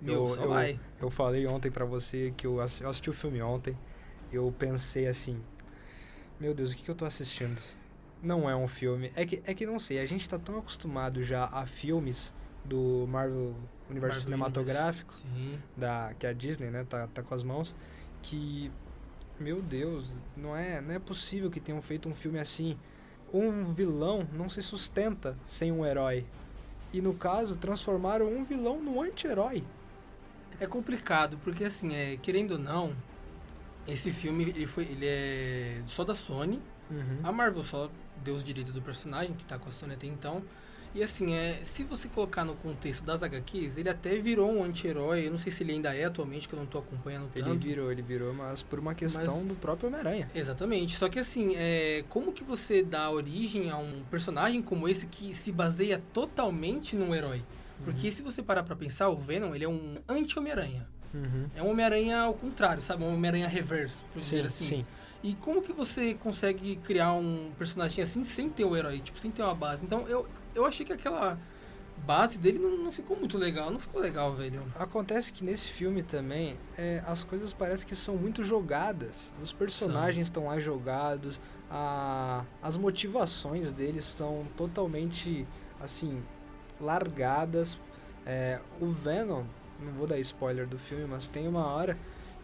Meu, 0.00 0.28
eu, 0.28 0.42
eu, 0.42 0.48
vai. 0.48 0.80
eu 1.00 1.10
falei 1.10 1.46
ontem 1.46 1.70
pra 1.70 1.84
você 1.84 2.32
que 2.36 2.46
eu 2.46 2.60
assi- 2.60 2.82
eu 2.82 2.88
assisti 2.88 3.10
o 3.10 3.12
filme 3.12 3.42
ontem. 3.42 3.76
Eu 4.32 4.52
pensei 4.56 5.06
assim, 5.06 5.40
meu 6.38 6.54
Deus, 6.54 6.72
o 6.72 6.76
que, 6.76 6.82
que 6.82 6.90
eu 6.90 6.94
tô 6.94 7.04
assistindo? 7.04 7.60
Não 8.22 8.48
é 8.48 8.54
um 8.54 8.68
filme. 8.68 9.10
É 9.16 9.24
que, 9.24 9.42
é 9.46 9.54
que 9.54 9.64
não 9.66 9.78
sei, 9.78 9.98
a 10.00 10.06
gente 10.06 10.28
tá 10.28 10.38
tão 10.38 10.58
acostumado 10.58 11.22
já 11.22 11.44
a 11.44 11.66
filmes 11.66 12.34
do 12.64 13.06
Marvel 13.08 13.54
Universo 13.88 14.00
Marvel 14.00 14.20
Cinematográfico, 14.22 15.14
da, 15.76 16.14
que 16.18 16.26
a 16.26 16.32
Disney, 16.32 16.70
né, 16.70 16.84
tá, 16.88 17.06
tá 17.06 17.22
com 17.22 17.34
as 17.34 17.42
mãos, 17.42 17.74
que, 18.22 18.70
meu 19.38 19.62
Deus, 19.62 20.10
não 20.36 20.56
é, 20.56 20.80
não 20.80 20.94
é 20.94 20.98
possível 20.98 21.50
que 21.50 21.60
tenham 21.60 21.80
feito 21.80 22.08
um 22.08 22.14
filme 22.14 22.38
assim. 22.38 22.76
Um 23.32 23.72
vilão 23.72 24.26
não 24.32 24.48
se 24.50 24.62
sustenta 24.62 25.36
sem 25.46 25.70
um 25.72 25.84
herói. 25.84 26.26
E 26.92 27.00
no 27.00 27.14
caso, 27.14 27.54
transformaram 27.56 28.26
um 28.26 28.44
vilão 28.44 28.80
num 28.82 29.00
anti-herói. 29.02 29.62
É 30.60 30.66
complicado, 30.66 31.38
porque 31.44 31.64
assim, 31.64 31.94
é, 31.94 32.16
querendo 32.16 32.52
ou 32.52 32.58
não, 32.58 32.92
esse 33.86 34.10
filme 34.12 34.44
ele 34.44 34.66
foi, 34.66 34.84
ele 34.84 35.06
é 35.06 35.80
só 35.86 36.04
da 36.04 36.14
Sony. 36.14 36.60
Uhum. 36.90 37.18
A 37.22 37.30
Marvel 37.32 37.62
só 37.62 37.90
deu 38.24 38.34
os 38.34 38.42
direitos 38.42 38.72
do 38.72 38.82
personagem, 38.82 39.34
que 39.34 39.44
tá 39.44 39.58
com 39.58 39.68
a 39.68 39.72
Sony 39.72 39.94
até 39.94 40.06
então. 40.06 40.42
E 40.94 41.02
assim, 41.02 41.34
é, 41.34 41.60
se 41.64 41.84
você 41.84 42.08
colocar 42.08 42.46
no 42.46 42.54
contexto 42.56 43.04
das 43.04 43.22
HQs, 43.22 43.76
ele 43.76 43.90
até 43.90 44.16
virou 44.16 44.50
um 44.50 44.64
anti-herói. 44.64 45.26
Eu 45.26 45.30
não 45.30 45.36
sei 45.38 45.52
se 45.52 45.62
ele 45.62 45.72
ainda 45.72 45.94
é 45.94 46.04
atualmente, 46.06 46.48
que 46.48 46.54
eu 46.54 46.58
não 46.58 46.64
tô 46.66 46.78
acompanhando 46.78 47.28
Ele 47.34 47.44
tanto. 47.44 47.66
virou, 47.66 47.92
ele 47.92 48.00
virou, 48.00 48.32
mas 48.32 48.62
por 48.62 48.78
uma 48.78 48.94
questão 48.94 49.36
Mas- 49.36 49.44
do 49.44 49.54
próprio 49.54 49.88
Homem-Aranha. 49.88 50.30
Exatamente. 50.34 50.96
Só 50.96 51.08
que 51.10 51.18
assim, 51.18 51.54
é, 51.56 52.04
como 52.08 52.32
que 52.32 52.42
você 52.42 52.82
dá 52.82 53.10
origem 53.10 53.70
a 53.70 53.76
um 53.76 54.02
personagem 54.10 54.62
como 54.62 54.88
esse 54.88 55.06
que 55.06 55.34
se 55.34 55.52
baseia 55.52 56.02
totalmente 56.14 56.96
num 56.96 57.14
herói? 57.14 57.42
Porque 57.84 58.10
se 58.10 58.22
você 58.22 58.42
parar 58.42 58.62
pra 58.62 58.76
pensar, 58.76 59.08
o 59.08 59.16
Venom, 59.16 59.54
ele 59.54 59.64
é 59.64 59.68
um 59.68 59.96
anti-Homem-Aranha. 60.08 60.86
Uhum. 61.14 61.48
É 61.54 61.62
um 61.62 61.70
Homem-Aranha 61.70 62.20
ao 62.20 62.34
contrário, 62.34 62.82
sabe? 62.82 63.04
Um 63.04 63.14
Homem-Aranha 63.14 63.48
reverso, 63.48 64.04
por 64.12 64.20
dizer 64.20 64.40
Sim, 64.42 64.46
assim. 64.46 64.64
sim. 64.64 64.86
E 65.22 65.34
como 65.34 65.62
que 65.62 65.72
você 65.72 66.14
consegue 66.14 66.76
criar 66.76 67.12
um 67.12 67.50
personagem 67.58 68.02
assim 68.02 68.22
sem 68.24 68.48
ter 68.48 68.64
o 68.64 68.76
herói, 68.76 69.00
tipo, 69.00 69.18
sem 69.18 69.30
ter 69.30 69.42
uma 69.42 69.54
base? 69.54 69.84
Então 69.84 70.06
eu, 70.06 70.26
eu 70.54 70.64
achei 70.64 70.86
que 70.86 70.92
aquela 70.92 71.38
base 72.06 72.38
dele 72.38 72.58
não, 72.60 72.78
não 72.78 72.92
ficou 72.92 73.16
muito 73.16 73.36
legal, 73.36 73.70
não 73.70 73.80
ficou 73.80 74.00
legal, 74.00 74.32
velho. 74.34 74.62
Acontece 74.76 75.32
que 75.32 75.44
nesse 75.44 75.68
filme 75.68 76.02
também 76.02 76.56
é, 76.76 77.02
as 77.06 77.24
coisas 77.24 77.52
parecem 77.52 77.86
que 77.86 77.96
são 77.96 78.16
muito 78.16 78.44
jogadas. 78.44 79.32
Os 79.42 79.52
personagens 79.52 80.26
estão 80.26 80.46
lá 80.46 80.60
jogados, 80.60 81.40
a, 81.68 82.44
as 82.62 82.76
motivações 82.76 83.72
deles 83.72 84.04
são 84.04 84.46
totalmente 84.56 85.46
assim 85.80 86.22
largadas. 86.80 87.78
É, 88.26 88.60
o 88.80 88.86
Venom, 88.90 89.44
não 89.80 89.92
vou 89.92 90.06
dar 90.06 90.18
spoiler 90.18 90.66
do 90.66 90.78
filme, 90.78 91.06
mas 91.06 91.28
tem 91.28 91.46
uma 91.48 91.66
hora 91.66 91.96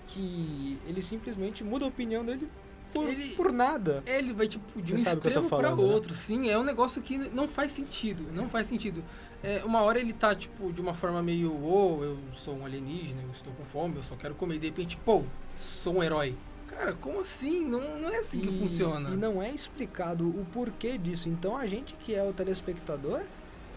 que 0.07 0.79
ele 0.87 1.03
simplesmente 1.03 1.63
muda 1.65 1.85
a 1.85 1.89
opinião 1.89 2.25
dele 2.25 2.49
por, 2.95 3.09
Ele- 3.09 3.35
por 3.35 3.53
nada. 3.53 4.03
Ele 4.07 4.33
vai, 4.33 4.47
tipo, 4.47 4.81
de 4.81 4.93
Você 4.93 5.01
um 5.01 5.05
que 5.05 5.11
extremo 5.29 5.49
pra 5.49 5.59
falando, 5.59 5.87
né? 5.87 5.95
outro, 5.95 6.15
sim. 6.15 6.49
É 6.49 6.57
um 6.59 6.63
negócio 6.63 7.03
que 7.03 7.19
não 7.19 7.49
faz 7.49 7.73
sentido, 7.73 8.25
não 8.33 8.49
faz 8.49 8.67
sentido. 8.69 9.03
É, 9.43 9.63
uma 9.65 9.83
hora 9.83 9.99
ele 9.99 10.13
tá, 10.13 10.35
tipo, 10.35 10.73
de 10.73 10.81
uma 10.81 10.95
forma 10.95 11.21
meio, 11.23 11.53
ô, 11.53 12.03
eu 12.05 12.19
sou 12.35 12.55
um 12.57 12.65
alienígena, 12.65 13.21
eu 13.23 13.31
estou 13.33 13.53
com 13.55 13.65
fome, 13.65 13.97
eu 13.97 14.03
só 14.03 14.15
quero 14.17 14.35
comer. 14.35 14.57
E 14.57 14.59
de 14.61 14.67
repente, 14.69 14.97
pô, 14.99 15.23
sou 15.59 15.97
um 15.97 16.03
herói. 16.03 16.35
Cara, 16.69 16.93
como 16.95 17.21
assim? 17.21 17.65
Não, 17.67 17.99
não 17.99 18.09
é 18.09 18.19
assim 18.19 18.41
que 18.41 18.49
E- 18.49 18.59
funciona. 18.61 19.11
E 19.11 19.17
não 19.17 19.43
é 19.43 19.51
explicado 19.51 20.27
o 20.29 20.47
porquê 20.53 20.97
disso. 20.97 21.29
Então 21.29 21.57
a 21.57 21.67
gente 21.67 21.95
que 21.95 22.15
é 22.15 22.23
o 22.23 22.33
telespectador 22.33 23.23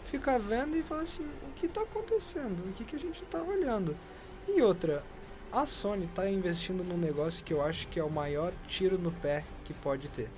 fica 0.08 0.40
vendo 0.40 0.76
e 0.76 0.84
fala 0.84 1.04
assim, 1.04 1.24
o 1.24 1.54
que 1.56 1.66
está 1.66 1.82
acontecendo? 1.82 2.68
O 2.70 2.74
que, 2.74 2.84
que 2.84 2.96
a 2.96 3.00
gente 3.00 3.24
está 3.24 3.42
olhando? 3.42 3.96
E 4.48 4.62
outra, 4.62 5.04
a 5.52 5.66
Sony 5.66 6.06
está 6.06 6.30
investindo 6.30 6.84
num 6.84 6.98
negócio 6.98 7.44
que 7.44 7.54
eu 7.54 7.62
acho 7.62 7.88
que 7.88 8.00
é 8.00 8.04
o 8.04 8.10
maior 8.10 8.54
tiro 8.68 8.98
no 8.98 9.12
pé 9.12 9.44
que 9.66 9.74
pode 9.74 10.08
ter. 10.10 10.30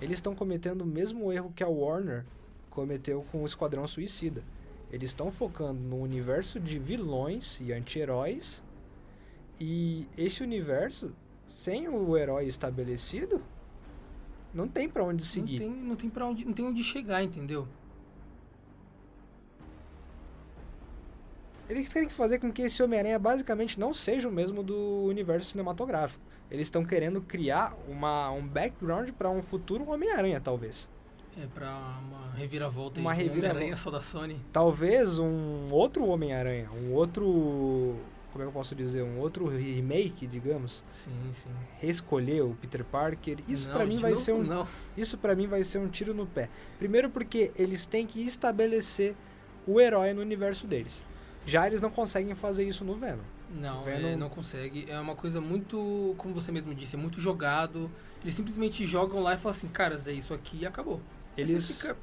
Eles 0.00 0.18
estão 0.18 0.34
cometendo 0.34 0.82
o 0.82 0.86
mesmo 0.86 1.32
erro 1.32 1.52
que 1.54 1.62
a 1.62 1.68
Warner 1.68 2.24
cometeu 2.70 3.24
com 3.30 3.42
o 3.42 3.46
Esquadrão 3.46 3.86
Suicida. 3.86 4.42
Eles 4.90 5.10
estão 5.10 5.30
focando 5.32 5.80
no 5.80 6.00
universo 6.00 6.60
de 6.60 6.78
vilões 6.78 7.58
e 7.60 7.72
anti-heróis. 7.72 8.62
E 9.60 10.08
esse 10.16 10.42
universo, 10.42 11.12
sem 11.46 11.88
o 11.88 12.16
herói 12.16 12.46
estabelecido, 12.46 13.42
não 14.52 14.68
tem 14.68 14.88
pra 14.88 15.04
onde 15.04 15.22
não 15.24 15.30
seguir. 15.30 15.58
tem, 15.58 15.70
não 15.70 15.96
tem 15.96 16.10
para 16.10 16.26
onde, 16.26 16.44
não 16.44 16.52
tem 16.52 16.66
onde 16.66 16.82
chegar, 16.82 17.22
entendeu? 17.22 17.66
Eles 21.68 21.88
querem 21.92 22.08
fazer 22.08 22.38
com 22.38 22.52
que 22.52 22.62
esse 22.62 22.82
Homem-Aranha 22.82 23.18
basicamente 23.18 23.78
não 23.78 23.94
seja 23.94 24.28
o 24.28 24.32
mesmo 24.32 24.62
do 24.62 25.04
universo 25.04 25.50
cinematográfico. 25.50 26.22
Eles 26.50 26.66
estão 26.66 26.84
querendo 26.84 27.20
criar 27.22 27.74
uma, 27.88 28.30
um 28.30 28.46
background 28.46 29.10
para 29.10 29.30
um 29.30 29.42
futuro 29.42 29.88
Homem-Aranha, 29.88 30.40
talvez. 30.40 30.88
É 31.40 31.46
pra 31.46 31.70
uma 32.06 32.30
reviravolta 32.34 33.00
Uma 33.00 33.12
reviravolta. 33.14 33.48
Homem-Aranha 33.48 33.76
só 33.78 33.90
da 33.90 34.02
Sony. 34.02 34.38
Talvez 34.52 35.18
um 35.18 35.68
outro 35.70 36.04
Homem-Aranha, 36.06 36.68
um 36.72 36.92
outro. 36.92 37.96
Como 38.30 38.42
é 38.42 38.46
que 38.46 38.48
eu 38.48 38.52
posso 38.52 38.74
dizer? 38.74 39.02
Um 39.02 39.18
outro 39.18 39.46
remake, 39.46 40.26
digamos. 40.26 40.84
Sim, 40.92 41.10
sim. 41.32 41.48
Reescolher 41.78 42.44
o 42.44 42.54
Peter 42.54 42.84
Parker. 42.84 43.38
Isso 43.48 43.68
pra 43.68 43.86
mim 43.86 43.96
vai 43.96 44.14
ser 44.14 44.32
um. 44.32 44.42
Não. 44.42 44.68
Isso 44.96 45.16
para 45.16 45.34
mim 45.34 45.46
vai 45.46 45.62
ser 45.62 45.78
um 45.78 45.88
tiro 45.88 46.12
no 46.12 46.26
pé. 46.26 46.50
Primeiro 46.78 47.08
porque 47.08 47.50
eles 47.58 47.86
têm 47.86 48.06
que 48.06 48.20
estabelecer 48.22 49.14
o 49.66 49.80
herói 49.80 50.12
no 50.12 50.20
universo 50.20 50.66
deles. 50.66 51.02
Já 51.46 51.66
eles 51.66 51.80
não 51.80 51.90
conseguem 51.90 52.34
fazer 52.34 52.64
isso 52.64 52.84
no 52.84 52.94
Venom. 52.94 53.22
Não, 53.50 53.82
Venom- 53.82 54.08
é, 54.08 54.16
não 54.16 54.28
consegue. 54.28 54.86
É 54.88 54.98
uma 54.98 55.14
coisa 55.16 55.40
muito, 55.40 56.14
como 56.16 56.32
você 56.34 56.50
mesmo 56.52 56.74
disse, 56.74 56.96
é 56.96 56.98
muito 56.98 57.20
jogado. 57.20 57.90
Eles 58.22 58.34
simplesmente 58.34 58.86
jogam 58.86 59.20
lá 59.20 59.34
e 59.34 59.36
falam 59.36 59.50
assim, 59.50 59.68
caras, 59.68 60.06
é 60.06 60.12
isso 60.12 60.32
aqui 60.32 60.58
e 60.60 60.66
acabou. 60.66 61.00
Eles, 61.36 61.80
fica, 61.80 61.96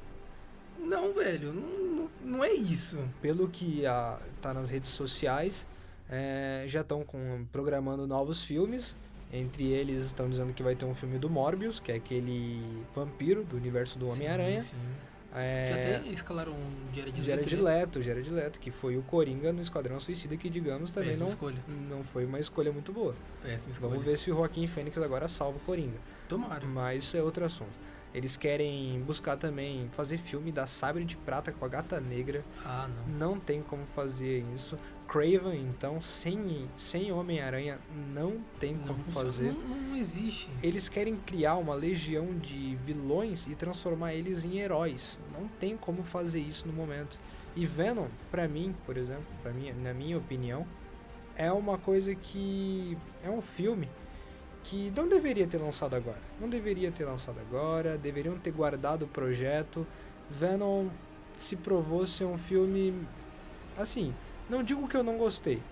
Não, 0.78 1.12
velho, 1.14 1.52
não, 1.52 1.62
não, 1.62 2.10
não 2.22 2.44
é 2.44 2.52
isso. 2.52 2.98
pelo 3.22 3.48
que 3.48 3.86
ah, 3.86 4.18
tá 4.40 4.52
nas 4.52 4.68
redes 4.70 4.90
sociais, 4.90 5.66
é, 6.08 6.64
já 6.66 6.82
estão 6.82 7.04
programando 7.50 8.06
novos 8.06 8.42
filmes. 8.42 8.94
Entre 9.32 9.64
eles 9.68 10.04
estão 10.06 10.28
dizendo 10.28 10.52
que 10.52 10.60
vai 10.62 10.74
ter 10.74 10.84
um 10.84 10.94
filme 10.94 11.16
do 11.16 11.30
Morbius, 11.30 11.78
que 11.78 11.92
é 11.92 11.94
aquele 11.94 12.60
vampiro 12.94 13.44
do 13.44 13.56
universo 13.56 13.96
do 13.96 14.08
Homem-Aranha. 14.08 14.62
Sim, 14.62 14.68
sim. 14.70 15.09
É, 15.34 15.68
Já 15.68 15.98
até 15.98 16.08
escalaram 16.08 16.52
um 16.52 16.94
Jared 16.94 17.22
Jared 17.22 17.54
Leto? 17.56 17.62
Leto, 17.64 18.02
Jared 18.02 18.30
Leto, 18.30 18.58
que 18.58 18.70
foi 18.70 18.96
o 18.96 19.02
Coringa 19.02 19.52
no 19.52 19.60
Esquadrão 19.60 20.00
Suicida, 20.00 20.36
que 20.36 20.50
digamos 20.50 20.90
também 20.90 21.10
Péssima 21.10 21.26
não, 21.26 21.32
escolha. 21.34 21.58
não 21.88 22.04
foi 22.04 22.24
uma 22.24 22.40
escolha 22.40 22.72
muito 22.72 22.92
boa. 22.92 23.14
Péssima 23.42 23.72
escolha. 23.72 23.90
Vamos 23.90 24.04
ver 24.04 24.18
se 24.18 24.30
o 24.30 24.34
Joaquim 24.34 24.66
Fênix 24.66 24.98
agora 24.98 25.28
salva 25.28 25.58
o 25.58 25.60
Coringa. 25.60 25.98
Tomara. 26.28 26.66
Mas 26.66 27.04
isso 27.04 27.16
é 27.16 27.22
outro 27.22 27.44
assunto. 27.44 27.78
Eles 28.12 28.36
querem 28.36 29.00
buscar 29.02 29.36
também 29.36 29.88
fazer 29.92 30.18
filme 30.18 30.50
da 30.50 30.66
Sabre 30.66 31.04
de 31.04 31.16
Prata 31.16 31.52
com 31.52 31.64
a 31.64 31.68
Gata 31.68 32.00
Negra. 32.00 32.44
Ah, 32.64 32.88
não. 33.06 33.30
Não 33.34 33.40
tem 33.40 33.62
como 33.62 33.86
fazer 33.94 34.44
isso. 34.52 34.76
Craven, 35.10 35.60
então, 35.68 36.00
sem, 36.00 36.68
sem 36.76 37.10
Homem-Aranha, 37.10 37.80
não 38.14 38.38
tem 38.60 38.74
Não, 38.74 38.86
como 38.86 38.98
funciona. 39.00 39.26
fazer. 39.26 39.52
Não, 39.52 39.76
não 39.76 39.96
existe. 39.96 40.48
Eles 40.62 40.88
querem 40.88 41.16
criar 41.16 41.56
uma 41.56 41.74
legião 41.74 42.26
de 42.38 42.76
vilões 42.86 43.48
e 43.48 43.56
transformar 43.56 44.14
eles 44.14 44.44
em 44.44 44.58
heróis. 44.58 45.18
Não 45.36 45.48
tem 45.48 45.76
como 45.76 46.04
fazer 46.04 46.38
isso 46.38 46.64
no 46.68 46.72
momento. 46.72 47.18
E 47.56 47.66
Venom, 47.66 48.06
pra 48.30 48.46
mim, 48.46 48.72
por 48.86 48.96
exemplo, 48.96 49.24
para 49.42 49.52
mim, 49.52 49.72
na 49.82 49.92
minha 49.92 50.16
opinião, 50.16 50.64
é 51.34 51.50
uma 51.50 51.76
coisa 51.76 52.14
que 52.14 52.96
é 53.24 53.28
um 53.28 53.42
filme 53.42 53.88
que 54.62 54.92
não 54.94 55.08
deveria 55.08 55.46
ter 55.48 55.58
lançado 55.58 55.96
agora. 55.96 56.20
Não 56.40 56.48
deveria 56.48 56.92
ter 56.92 57.04
lançado 57.04 57.40
agora, 57.40 57.98
deveriam 57.98 58.38
ter 58.38 58.52
guardado 58.52 59.06
o 59.06 59.08
projeto. 59.08 59.84
Venom 60.30 60.86
se 61.36 61.56
provou 61.56 62.06
ser 62.06 62.26
um 62.26 62.38
filme 62.38 62.94
assim, 63.76 64.14
não 64.50 64.62
digo 64.62 64.86
que 64.88 64.96
eu 64.96 65.02
não 65.02 65.16
gostei. 65.16 65.62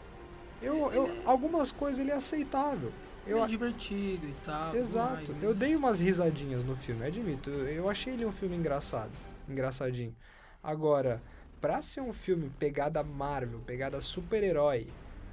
Eu, 0.63 0.91
eu 0.93 1.11
algumas 1.25 1.71
coisas 1.71 1.99
ele 2.01 2.11
é 2.11 2.15
aceitável. 2.15 2.93
Eu, 3.27 3.45
é 3.45 3.47
divertido 3.47 4.27
e 4.27 4.35
tal. 4.45 4.75
Exato. 4.75 5.33
mas- 5.33 5.43
Eu 5.43 5.55
dei 5.55 5.77
umas 5.77 6.01
risadinhas 6.01 6.65
no 6.65 6.75
filme, 6.77 7.05
admito. 7.05 7.51
Eu, 7.51 7.89
achei 7.91 8.15
ele 8.15 8.25
um 8.25 8.33
filme 8.33 8.57
engraçado. 8.57 9.11
Engraçadinho. 9.49 10.15
Agora, 10.63 11.23
pra 11.61 11.83
ser 11.83 12.01
um 12.01 12.13
filme 12.13 12.51
pegada 12.59 13.03
Marvel, 13.03 13.61
pegada 13.67 14.01
super-herói, 14.01 14.87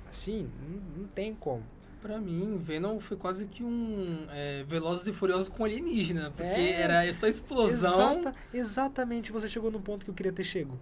assim, 0.09 0.49
não, 0.67 1.01
não 1.03 1.07
tem 1.07 1.33
como. 1.33 1.63
Pra 2.01 2.19
mim, 2.19 2.57
Venom 2.61 2.99
foi 2.99 3.17
quase 3.17 3.45
que 3.47 3.63
um 3.63 4.27
é, 4.29 4.63
Velozes 4.67 5.07
e 5.07 5.13
Furiosos 5.13 5.49
com 5.49 5.63
alienígena. 5.63 6.31
Porque 6.35 6.43
É. 6.51 6.81
era 6.81 7.13
só 7.13 7.25
explosão. 7.27 8.19
Exata- 8.19 8.35
exatamente, 8.53 9.31
você 9.31 9.47
chegou 9.47 9.71
no 9.71 9.79
ponto 9.79 10.03
que 10.05 10.11
eu 10.11 10.15
queria 10.15 10.31
ter 10.33 10.43
chego. 10.43 10.77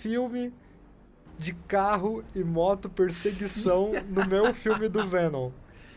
Filme 0.00 0.52
de 1.38 1.52
carro 1.68 2.24
e 2.34 2.42
moto 2.42 2.88
perseguição 2.88 3.92
no 4.08 4.26
meu 4.26 4.52
filme 4.54 4.88
do 4.88 5.06
Venom. 5.06 5.50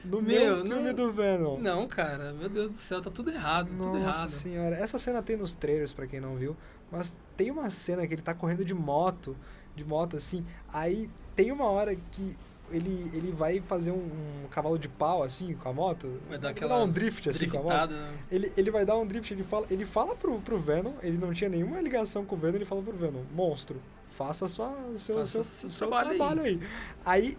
No 0.03 0.22
meu, 0.22 0.55
Meu, 0.55 0.65
filme 0.65 0.88
não- 0.88 0.93
do 0.93 1.12
Venom. 1.13 1.58
Não, 1.60 1.88
cara, 1.88 2.31
meu 2.34 2.48
Deus 2.48 2.72
do 2.72 2.77
céu, 2.77 3.01
tá 3.01 3.12
tudo 3.12 3.31
errado, 3.31 3.67
tudo 3.67 3.88
Nossa 3.89 3.98
errado. 4.00 4.29
senhora, 4.29 4.75
essa 4.77 4.98
cena 4.98 5.22
tem 5.22 5.36
nos 5.36 5.53
trailers 5.53 5.91
pra 5.91 6.08
quem 6.08 6.22
não 6.22 6.36
viu, 6.38 6.55
mas 6.89 7.19
tem 7.36 7.51
uma 7.51 7.69
cena 7.69 8.08
que 8.08 8.13
ele 8.13 8.22
tá 8.22 8.34
correndo 8.34 8.63
de 8.63 8.74
moto, 8.74 9.36
de 9.75 9.84
moto 9.84 10.15
assim, 10.15 10.46
aí 10.72 11.10
tem 11.36 11.51
uma 11.51 11.65
hora 11.65 11.93
que 11.96 12.38
ele, 12.72 13.12
ele 13.13 13.31
vai 13.31 13.60
fazer 13.62 13.91
um, 13.91 13.96
um 14.43 14.48
cavalo 14.50 14.79
de 14.79 14.88
pau 14.88 15.22
assim 15.22 15.53
com 15.55 15.67
a 15.67 15.74
moto, 15.74 16.22
Vai 16.29 16.38
dar 16.38 16.50
aquela 16.50 16.77
dar 16.77 16.84
um 16.84 16.88
drift 16.89 17.27
assim 17.29 17.50
com 17.50 17.58
a 17.60 17.63
moto. 17.63 17.91
né? 17.91 18.13
Ele, 18.31 18.53
ele 18.55 18.72
vai 18.72 18.86
dar 18.86 18.96
um 18.98 19.05
drift, 19.05 19.34
ele 19.34 19.43
fala, 19.43 19.65
ele 19.69 19.86
fala 19.86 20.15
pro, 20.15 20.39
pro 20.39 20.58
Venom, 20.60 20.93
ele 21.03 21.17
não 21.17 21.34
tinha 21.34 21.50
nenhuma 21.50 21.81
ligação 21.81 22.24
com 22.24 22.36
o 22.36 22.39
Venom, 22.39 22.55
ele 22.55 22.65
fala 22.65 22.81
pro 22.81 22.96
Venom, 22.96 23.24
monstro, 23.36 23.81
faça 24.19 24.47
sua, 24.49 24.75
seu, 24.97 25.15
Faça 25.15 25.31
seu, 25.31 25.43
seu 25.43 25.69
seu 25.69 25.88
trabalho 25.88 26.17
trabalho, 26.17 26.41
aí. 26.41 26.59
aí. 27.05 27.38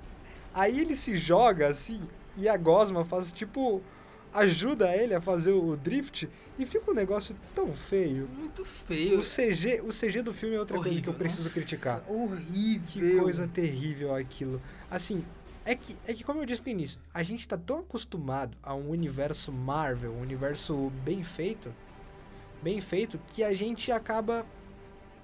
Aí 0.52 0.80
ele 0.80 0.96
se 0.96 1.16
joga 1.16 1.68
assim, 1.68 2.00
e 2.36 2.48
a 2.48 2.56
Gosma 2.56 3.04
faz 3.04 3.30
tipo. 3.30 3.82
ajuda 4.32 4.96
ele 4.96 5.12
a 5.14 5.20
fazer 5.20 5.52
o 5.52 5.76
drift, 5.76 6.28
e 6.58 6.64
fica 6.64 6.90
um 6.90 6.94
negócio 6.94 7.36
tão 7.54 7.74
feio. 7.74 8.28
Muito 8.28 8.62
O 8.62 8.64
feio. 8.64 9.20
CG, 9.20 9.80
o 9.82 9.88
CG 9.92 10.22
do 10.22 10.32
filme 10.32 10.54
é 10.56 10.58
outra 10.58 10.78
coisa 10.78 11.00
que 11.00 11.08
eu 11.08 11.12
Horrível. 11.12 11.14
preciso 11.14 11.42
Nossa, 11.44 11.54
criticar. 11.60 12.02
Horrível. 12.08 12.86
Que 12.86 13.16
coisa 13.20 13.46
terrível 13.48 14.14
aquilo. 14.14 14.60
Assim, 14.90 15.24
é 15.64 15.74
que, 15.74 15.96
é 16.06 16.14
que 16.14 16.24
como 16.24 16.40
eu 16.40 16.46
disse 16.46 16.62
no 16.64 16.70
início, 16.70 16.98
a 17.12 17.22
gente 17.22 17.46
tá 17.46 17.56
tão 17.58 17.80
acostumado 17.80 18.56
a 18.62 18.74
um 18.74 18.88
universo 18.90 19.52
Marvel, 19.52 20.12
um 20.12 20.20
universo 20.22 20.90
bem 21.04 21.22
feito, 21.24 21.72
bem 22.62 22.80
feito, 22.80 23.20
que 23.28 23.42
a 23.44 23.52
gente 23.52 23.92
acaba. 23.92 24.46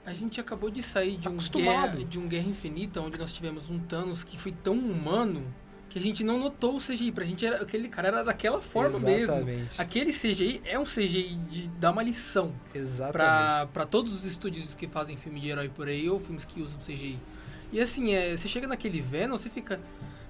A 0.06 0.12
gente 0.12 0.40
acabou 0.40 0.70
de 0.70 0.82
sair 0.84 1.16
de 1.16 1.28
um, 1.28 1.32
Acostumado. 1.32 1.96
guerra, 1.96 2.04
de 2.04 2.18
um 2.18 2.28
Guerra 2.28 2.48
Infinita, 2.48 3.00
onde 3.00 3.18
nós 3.18 3.32
tivemos 3.32 3.68
um 3.68 3.76
Thanos 3.78 4.22
que 4.22 4.38
foi 4.38 4.52
tão 4.52 4.74
humano 4.74 5.52
que 5.88 5.98
a 5.98 6.02
gente 6.02 6.22
não 6.22 6.38
notou 6.38 6.76
o 6.76 6.78
CGI. 6.78 7.10
Pra 7.10 7.24
gente, 7.24 7.44
era, 7.44 7.60
aquele 7.60 7.88
cara 7.88 8.08
era 8.08 8.22
daquela 8.22 8.60
forma 8.60 9.00
mesmo. 9.00 9.34
Exatamente. 9.34 9.80
Aquele 9.80 10.12
CGI 10.12 10.62
é 10.64 10.78
um 10.78 10.84
CGI 10.84 11.34
de 11.48 11.68
dar 11.68 11.90
uma 11.90 12.04
lição 12.04 12.54
Exatamente. 12.72 13.12
pra, 13.12 13.66
pra 13.72 13.84
todos 13.84 14.12
os 14.12 14.24
estúdios 14.24 14.74
que 14.74 14.86
fazem 14.86 15.16
filme 15.16 15.40
de 15.40 15.48
herói 15.48 15.68
por 15.68 15.88
aí 15.88 16.08
ou 16.08 16.20
filmes 16.20 16.44
que 16.44 16.62
usam 16.62 16.78
CGI. 16.78 17.18
E 17.72 17.80
assim, 17.80 18.14
é, 18.14 18.36
você 18.36 18.46
chega 18.46 18.68
naquele 18.68 19.00
Venom, 19.00 19.36
você 19.36 19.50
fica. 19.50 19.80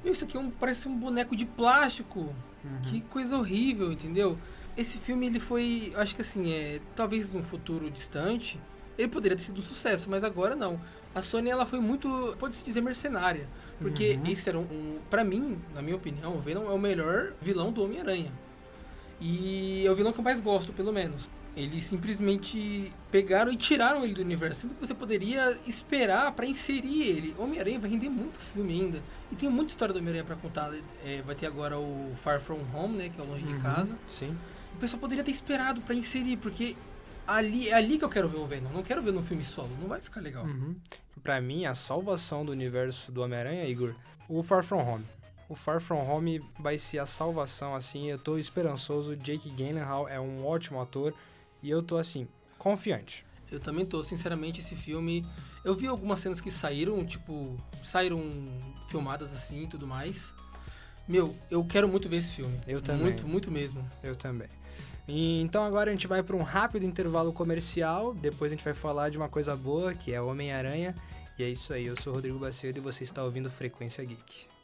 Meu, 0.02 0.12
isso 0.12 0.24
aqui 0.24 0.38
é 0.38 0.40
um, 0.40 0.50
parece 0.50 0.88
um 0.88 0.96
boneco 0.96 1.36
de 1.36 1.44
plástico. 1.44 2.34
Uhum. 2.64 2.82
Que 2.84 3.02
coisa 3.02 3.36
horrível, 3.36 3.92
entendeu? 3.92 4.38
Esse 4.74 4.96
filme, 4.96 5.26
ele 5.26 5.40
foi, 5.40 5.92
acho 5.96 6.14
que 6.14 6.22
assim, 6.22 6.50
é, 6.52 6.80
talvez 6.94 7.32
num 7.32 7.42
futuro 7.42 7.90
distante, 7.90 8.58
ele 8.98 9.08
poderia 9.08 9.36
ter 9.36 9.42
sido 9.44 9.58
um 9.58 9.62
sucesso, 9.62 10.08
mas 10.10 10.22
agora 10.24 10.54
não. 10.56 10.80
A 11.14 11.22
Sony, 11.22 11.50
ela 11.50 11.64
foi 11.66 11.80
muito, 11.80 12.36
pode-se 12.38 12.64
dizer, 12.64 12.80
mercenária. 12.80 13.48
Porque 13.78 14.18
Uhum. 14.22 14.30
esse 14.32 14.48
era 14.48 14.58
um, 14.58 14.62
um, 14.62 14.98
pra 15.10 15.22
mim, 15.24 15.58
na 15.74 15.82
minha 15.82 15.96
opinião, 15.96 16.34
o 16.36 16.40
Venom 16.40 16.64
é 16.66 16.72
o 16.72 16.78
melhor 16.78 17.32
vilão 17.42 17.70
do 17.72 17.82
Homem-Aranha. 17.84 18.32
E 19.20 19.84
é 19.86 19.90
o 19.90 19.94
vilão 19.94 20.12
que 20.12 20.20
eu 20.20 20.24
mais 20.24 20.40
gosto, 20.40 20.72
pelo 20.72 20.92
menos. 20.92 21.28
Eles 21.56 21.84
simplesmente 21.84 22.92
pegaram 23.10 23.50
e 23.50 23.56
tiraram 23.56 24.04
ele 24.04 24.12
do 24.12 24.20
universo, 24.20 24.60
sendo 24.62 24.74
que 24.74 24.86
você 24.86 24.94
poderia 24.94 25.56
esperar 25.66 26.32
pra 26.32 26.44
inserir 26.44 27.02
ele. 27.02 27.34
Homem-Aranha 27.38 27.78
vai 27.78 27.88
render 27.88 28.10
muito 28.10 28.38
filme 28.52 28.74
ainda. 28.74 29.02
E 29.32 29.36
tem 29.36 29.48
muita 29.48 29.70
história 29.70 29.92
do 29.94 29.98
Homem-Aranha 29.98 30.24
pra 30.24 30.36
contar. 30.36 30.70
É, 31.02 31.22
vai 31.22 31.34
ter 31.34 31.46
agora 31.46 31.78
o 31.78 32.12
Far 32.22 32.40
From 32.40 32.60
Home, 32.74 32.98
né, 32.98 33.08
que 33.08 33.18
é 33.18 33.24
o 33.24 33.26
Longe 33.26 33.44
de 33.46 33.54
Uhum, 33.54 33.60
Casa. 33.60 33.96
Sim. 34.06 34.36
O 34.74 34.78
pessoal 34.78 35.00
poderia 35.00 35.24
ter 35.24 35.30
esperado 35.30 35.80
pra 35.80 35.94
inserir, 35.94 36.36
porque 36.36 36.76
ali 37.26 37.68
é 37.68 37.74
ali 37.74 37.98
que 37.98 38.04
eu 38.04 38.08
quero 38.08 38.28
ver 38.28 38.38
o 38.38 38.46
Venom. 38.46 38.70
Não 38.70 38.82
quero 38.82 39.02
ver 39.02 39.12
no 39.12 39.22
filme 39.22 39.44
solo, 39.44 39.70
não 39.80 39.88
vai 39.88 40.00
ficar 40.00 40.20
legal. 40.20 40.44
Uhum. 40.44 40.76
Pra 41.22 41.40
mim, 41.40 41.64
a 41.64 41.74
salvação 41.74 42.44
do 42.44 42.52
universo 42.52 43.10
do 43.10 43.22
Homem-Aranha, 43.22 43.64
Igor, 43.64 43.94
o 44.28 44.42
Far 44.42 44.62
From 44.64 44.82
Home. 44.82 45.04
O 45.48 45.54
Far 45.54 45.80
From 45.80 46.00
Home 46.00 46.42
vai 46.58 46.78
ser 46.78 46.98
a 46.98 47.06
salvação, 47.06 47.74
assim, 47.74 48.10
eu 48.10 48.18
tô 48.18 48.36
esperançoso. 48.36 49.16
Jake 49.16 49.50
Gyllenhaal 49.50 50.08
é 50.08 50.20
um 50.20 50.44
ótimo 50.44 50.80
ator 50.80 51.14
e 51.62 51.70
eu 51.70 51.82
tô, 51.82 51.96
assim, 51.96 52.26
confiante. 52.58 53.24
Eu 53.50 53.60
também 53.60 53.86
tô, 53.86 54.02
sinceramente, 54.02 54.60
esse 54.60 54.74
filme. 54.74 55.24
Eu 55.64 55.74
vi 55.74 55.86
algumas 55.86 56.18
cenas 56.18 56.40
que 56.40 56.50
saíram, 56.50 57.04
tipo, 57.04 57.56
saíram 57.84 58.20
filmadas 58.88 59.32
assim 59.32 59.64
e 59.64 59.66
tudo 59.68 59.86
mais. 59.86 60.32
Meu, 61.06 61.34
eu 61.48 61.64
quero 61.64 61.88
muito 61.88 62.08
ver 62.08 62.16
esse 62.16 62.34
filme. 62.34 62.58
Eu 62.66 62.80
também. 62.80 63.02
Muito, 63.02 63.28
muito 63.28 63.50
mesmo. 63.50 63.88
Eu 64.02 64.16
também. 64.16 64.48
Então 65.08 65.64
agora 65.64 65.90
a 65.90 65.94
gente 65.94 66.06
vai 66.06 66.22
para 66.22 66.34
um 66.34 66.42
rápido 66.42 66.84
intervalo 66.84 67.32
comercial, 67.32 68.12
depois 68.12 68.50
a 68.50 68.54
gente 68.56 68.64
vai 68.64 68.74
falar 68.74 69.08
de 69.08 69.16
uma 69.16 69.28
coisa 69.28 69.54
boa, 69.54 69.94
que 69.94 70.12
é 70.12 70.20
Homem-Aranha. 70.20 70.94
E 71.38 71.44
é 71.44 71.48
isso 71.48 71.72
aí, 71.72 71.86
eu 71.86 71.96
sou 72.00 72.14
Rodrigo 72.14 72.38
Bacedo 72.38 72.78
e 72.78 72.80
você 72.80 73.04
está 73.04 73.22
ouvindo 73.22 73.50
Frequência 73.50 74.04
Geek. 74.04 74.55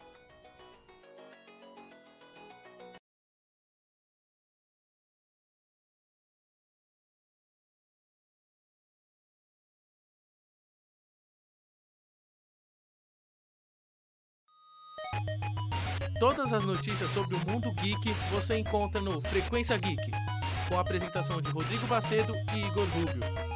Todas 16.23 16.53
as 16.53 16.63
notícias 16.63 17.11
sobre 17.11 17.35
o 17.35 17.51
mundo 17.51 17.73
geek 17.73 18.15
você 18.31 18.57
encontra 18.57 19.01
no 19.01 19.21
Frequência 19.23 19.77
Geek, 19.77 20.09
com 20.69 20.79
a 20.79 20.81
apresentação 20.81 21.43
de 21.43 21.51
Rodrigo 21.51 21.85
Bacedo 21.89 22.33
e 22.55 22.61
Igor 22.61 22.87
Rubio. 22.91 23.52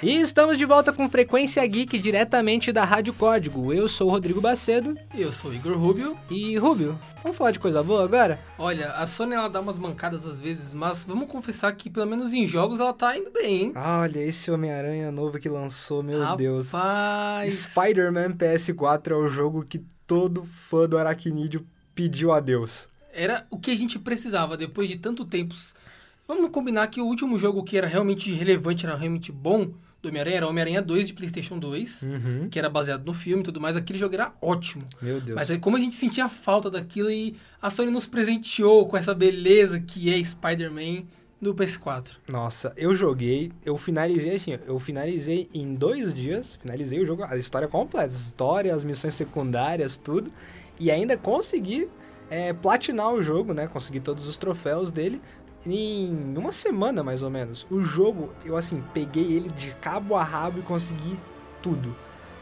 E 0.00 0.20
estamos 0.20 0.56
de 0.56 0.64
volta 0.64 0.92
com 0.92 1.08
Frequência 1.08 1.66
Geek 1.66 1.98
diretamente 1.98 2.70
da 2.70 2.84
Rádio 2.84 3.12
Código. 3.12 3.72
Eu 3.72 3.88
sou 3.88 4.06
o 4.06 4.10
Rodrigo 4.12 4.40
Bacedo 4.40 4.94
Eu 5.12 5.32
sou 5.32 5.50
o 5.50 5.54
Igor 5.54 5.76
Rubio. 5.76 6.16
e 6.30 6.56
Rubio, 6.56 6.96
vamos 7.20 7.36
falar 7.36 7.50
de 7.50 7.58
coisa 7.58 7.82
boa 7.82 8.04
agora? 8.04 8.38
Olha, 8.56 8.92
a 8.92 9.08
Sony 9.08 9.34
ela 9.34 9.48
dá 9.48 9.58
umas 9.60 9.76
mancadas 9.76 10.24
às 10.24 10.38
vezes, 10.38 10.72
mas 10.72 11.02
vamos 11.02 11.28
confessar 11.28 11.74
que 11.74 11.90
pelo 11.90 12.06
menos 12.06 12.32
em 12.32 12.46
jogos 12.46 12.78
ela 12.78 12.92
tá 12.92 13.18
indo 13.18 13.32
bem, 13.32 13.62
hein? 13.62 13.72
Olha, 13.74 14.20
esse 14.20 14.52
Homem-Aranha 14.52 15.10
novo 15.10 15.36
que 15.40 15.48
lançou, 15.48 16.00
meu 16.00 16.36
Deus. 16.36 16.70
Rapaz. 16.70 17.52
Spider-Man 17.54 18.36
PS4 18.36 19.10
é 19.10 19.16
o 19.16 19.26
jogo 19.26 19.64
que 19.64 19.84
todo 20.06 20.44
fã 20.44 20.88
do 20.88 20.96
Aracnídeo 20.96 21.66
pediu 21.92 22.30
a 22.30 22.38
Deus. 22.38 22.86
Era 23.12 23.44
o 23.50 23.58
que 23.58 23.72
a 23.72 23.76
gente 23.76 23.98
precisava 23.98 24.56
depois 24.56 24.88
de 24.88 24.96
tanto 24.96 25.24
tempo. 25.24 25.56
Vamos 26.28 26.52
combinar 26.52 26.86
que 26.86 27.00
o 27.00 27.06
último 27.06 27.36
jogo 27.36 27.64
que 27.64 27.76
era 27.76 27.88
realmente 27.88 28.32
relevante, 28.32 28.86
era 28.86 28.94
realmente 28.94 29.32
bom 29.32 29.72
do 30.00 30.08
Homem-Aranha 30.08 30.36
era 30.36 30.48
Homem-Aranha 30.48 30.80
2 30.82 31.08
de 31.08 31.12
PlayStation 31.12 31.58
2, 31.58 32.02
Uhum. 32.02 32.48
que 32.50 32.58
era 32.58 32.70
baseado 32.70 33.04
no 33.04 33.12
filme 33.12 33.42
e 33.42 33.44
tudo 33.44 33.60
mais. 33.60 33.76
Aquele 33.76 33.98
jogo 33.98 34.14
era 34.14 34.32
ótimo. 34.40 34.84
Meu 35.02 35.20
Deus. 35.20 35.34
Mas 35.34 35.50
aí, 35.50 35.58
como 35.58 35.76
a 35.76 35.80
gente 35.80 35.94
sentia 35.96 36.28
falta 36.28 36.70
daquilo 36.70 37.10
e 37.10 37.34
a 37.60 37.68
Sony 37.68 37.90
nos 37.90 38.06
presenteou 38.06 38.86
com 38.86 38.96
essa 38.96 39.12
beleza 39.14 39.80
que 39.80 40.12
é 40.12 40.22
Spider-Man 40.22 41.04
no 41.40 41.54
PS4. 41.54 42.10
Nossa, 42.28 42.72
eu 42.76 42.94
joguei, 42.94 43.52
eu 43.64 43.76
finalizei 43.78 44.34
assim, 44.34 44.58
eu 44.66 44.78
finalizei 44.80 45.48
em 45.54 45.72
dois 45.74 46.12
dias, 46.12 46.56
finalizei 46.60 47.00
o 47.00 47.06
jogo, 47.06 47.22
a 47.22 47.36
história 47.36 47.68
completa, 47.68 48.06
a 48.12 48.16
história, 48.16 48.74
as 48.74 48.84
missões 48.84 49.14
secundárias, 49.14 49.96
tudo, 49.96 50.32
e 50.80 50.90
ainda 50.90 51.16
consegui 51.16 51.88
é, 52.28 52.52
platinar 52.52 53.12
o 53.12 53.22
jogo, 53.22 53.52
né? 53.54 53.68
Consegui 53.68 54.00
todos 54.00 54.26
os 54.26 54.36
troféus 54.36 54.90
dele 54.90 55.20
em 55.74 56.34
uma 56.36 56.52
semana 56.52 57.02
mais 57.02 57.22
ou 57.22 57.30
menos. 57.30 57.66
O 57.70 57.82
jogo, 57.82 58.32
eu 58.44 58.56
assim, 58.56 58.82
peguei 58.94 59.32
ele 59.32 59.48
de 59.50 59.70
cabo 59.80 60.14
a 60.16 60.22
rabo 60.22 60.60
e 60.60 60.62
consegui 60.62 61.18
tudo. 61.62 61.94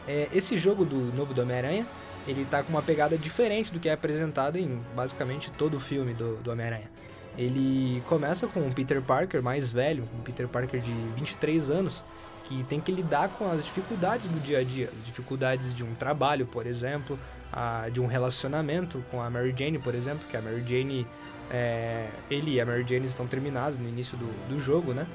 É, 0.07 0.29
esse 0.33 0.57
jogo 0.57 0.85
do 0.85 0.97
novo 1.15 1.33
do 1.33 1.41
Homem-Aranha, 1.41 1.85
ele 2.27 2.45
tá 2.45 2.63
com 2.63 2.69
uma 2.69 2.81
pegada 2.81 3.17
diferente 3.17 3.71
do 3.71 3.79
que 3.79 3.89
é 3.89 3.93
apresentado 3.93 4.57
em 4.57 4.81
basicamente 4.95 5.51
todo 5.51 5.77
o 5.77 5.79
filme 5.79 6.13
do, 6.13 6.37
do 6.37 6.51
Homem-Aranha. 6.51 6.89
Ele 7.37 8.01
começa 8.07 8.47
com 8.47 8.61
um 8.61 8.71
Peter 8.71 9.01
Parker 9.01 9.43
mais 9.43 9.71
velho, 9.71 10.05
um 10.17 10.21
Peter 10.21 10.47
Parker 10.47 10.81
de 10.81 10.91
23 11.15 11.69
anos, 11.69 12.03
que 12.45 12.63
tem 12.63 12.79
que 12.79 12.91
lidar 12.91 13.29
com 13.29 13.49
as 13.51 13.63
dificuldades 13.63 14.27
do 14.27 14.39
dia 14.39 14.59
a 14.59 14.63
dia, 14.63 14.89
dificuldades 15.05 15.73
de 15.73 15.83
um 15.83 15.93
trabalho, 15.93 16.47
por 16.47 16.65
exemplo, 16.65 17.19
a, 17.51 17.89
de 17.89 18.01
um 18.01 18.07
relacionamento 18.07 19.03
com 19.11 19.21
a 19.21 19.29
Mary 19.29 19.53
Jane, 19.55 19.77
por 19.77 19.93
exemplo, 19.93 20.25
que 20.29 20.35
a 20.35 20.41
Mary 20.41 20.63
Jane, 20.65 21.05
é, 21.51 22.07
ele 22.29 22.55
e 22.55 22.61
a 22.61 22.65
Mary 22.65 22.85
Jane 22.87 23.05
estão 23.05 23.27
terminados 23.27 23.79
no 23.79 23.87
início 23.87 24.17
do, 24.17 24.27
do 24.49 24.59
jogo, 24.59 24.93
né? 24.93 25.07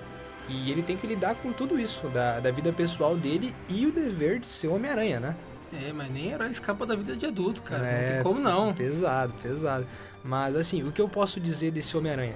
E 0.49 0.71
ele 0.71 0.83
tem 0.83 0.97
que 0.97 1.07
lidar 1.07 1.35
com 1.37 1.53
tudo 1.53 1.79
isso, 1.79 2.09
da, 2.09 2.40
da 2.40 2.51
vida 2.51 2.73
pessoal 2.73 3.16
dele 3.16 3.55
e 3.68 3.87
o 3.87 3.92
dever 3.92 4.40
de 4.40 4.47
ser 4.47 4.68
Homem-Aranha, 4.68 5.21
né? 5.21 5.37
É, 5.73 5.92
mas 5.92 6.11
nem 6.11 6.33
herói 6.33 6.51
escapa 6.51 6.85
da 6.85 6.95
vida 6.95 7.16
de 7.16 7.25
adulto, 7.25 7.62
cara. 7.62 7.87
É, 7.87 8.01
não 8.01 8.14
tem 8.14 8.23
como 8.23 8.40
não. 8.40 8.75
Pesado, 8.75 9.33
pesado. 9.42 9.87
Mas 10.23 10.55
assim, 10.57 10.83
o 10.83 10.92
que 10.92 11.01
eu 11.01 11.09
posso 11.09 11.40
dizer 11.40 11.71
desse 11.71 11.97
Homem-Aranha? 11.97 12.35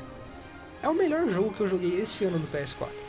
É 0.82 0.88
o 0.88 0.94
melhor 0.94 1.28
jogo 1.28 1.52
que 1.52 1.60
eu 1.60 1.68
joguei 1.68 2.00
esse 2.00 2.24
ano 2.24 2.38
no 2.38 2.46
PS4. 2.46 3.05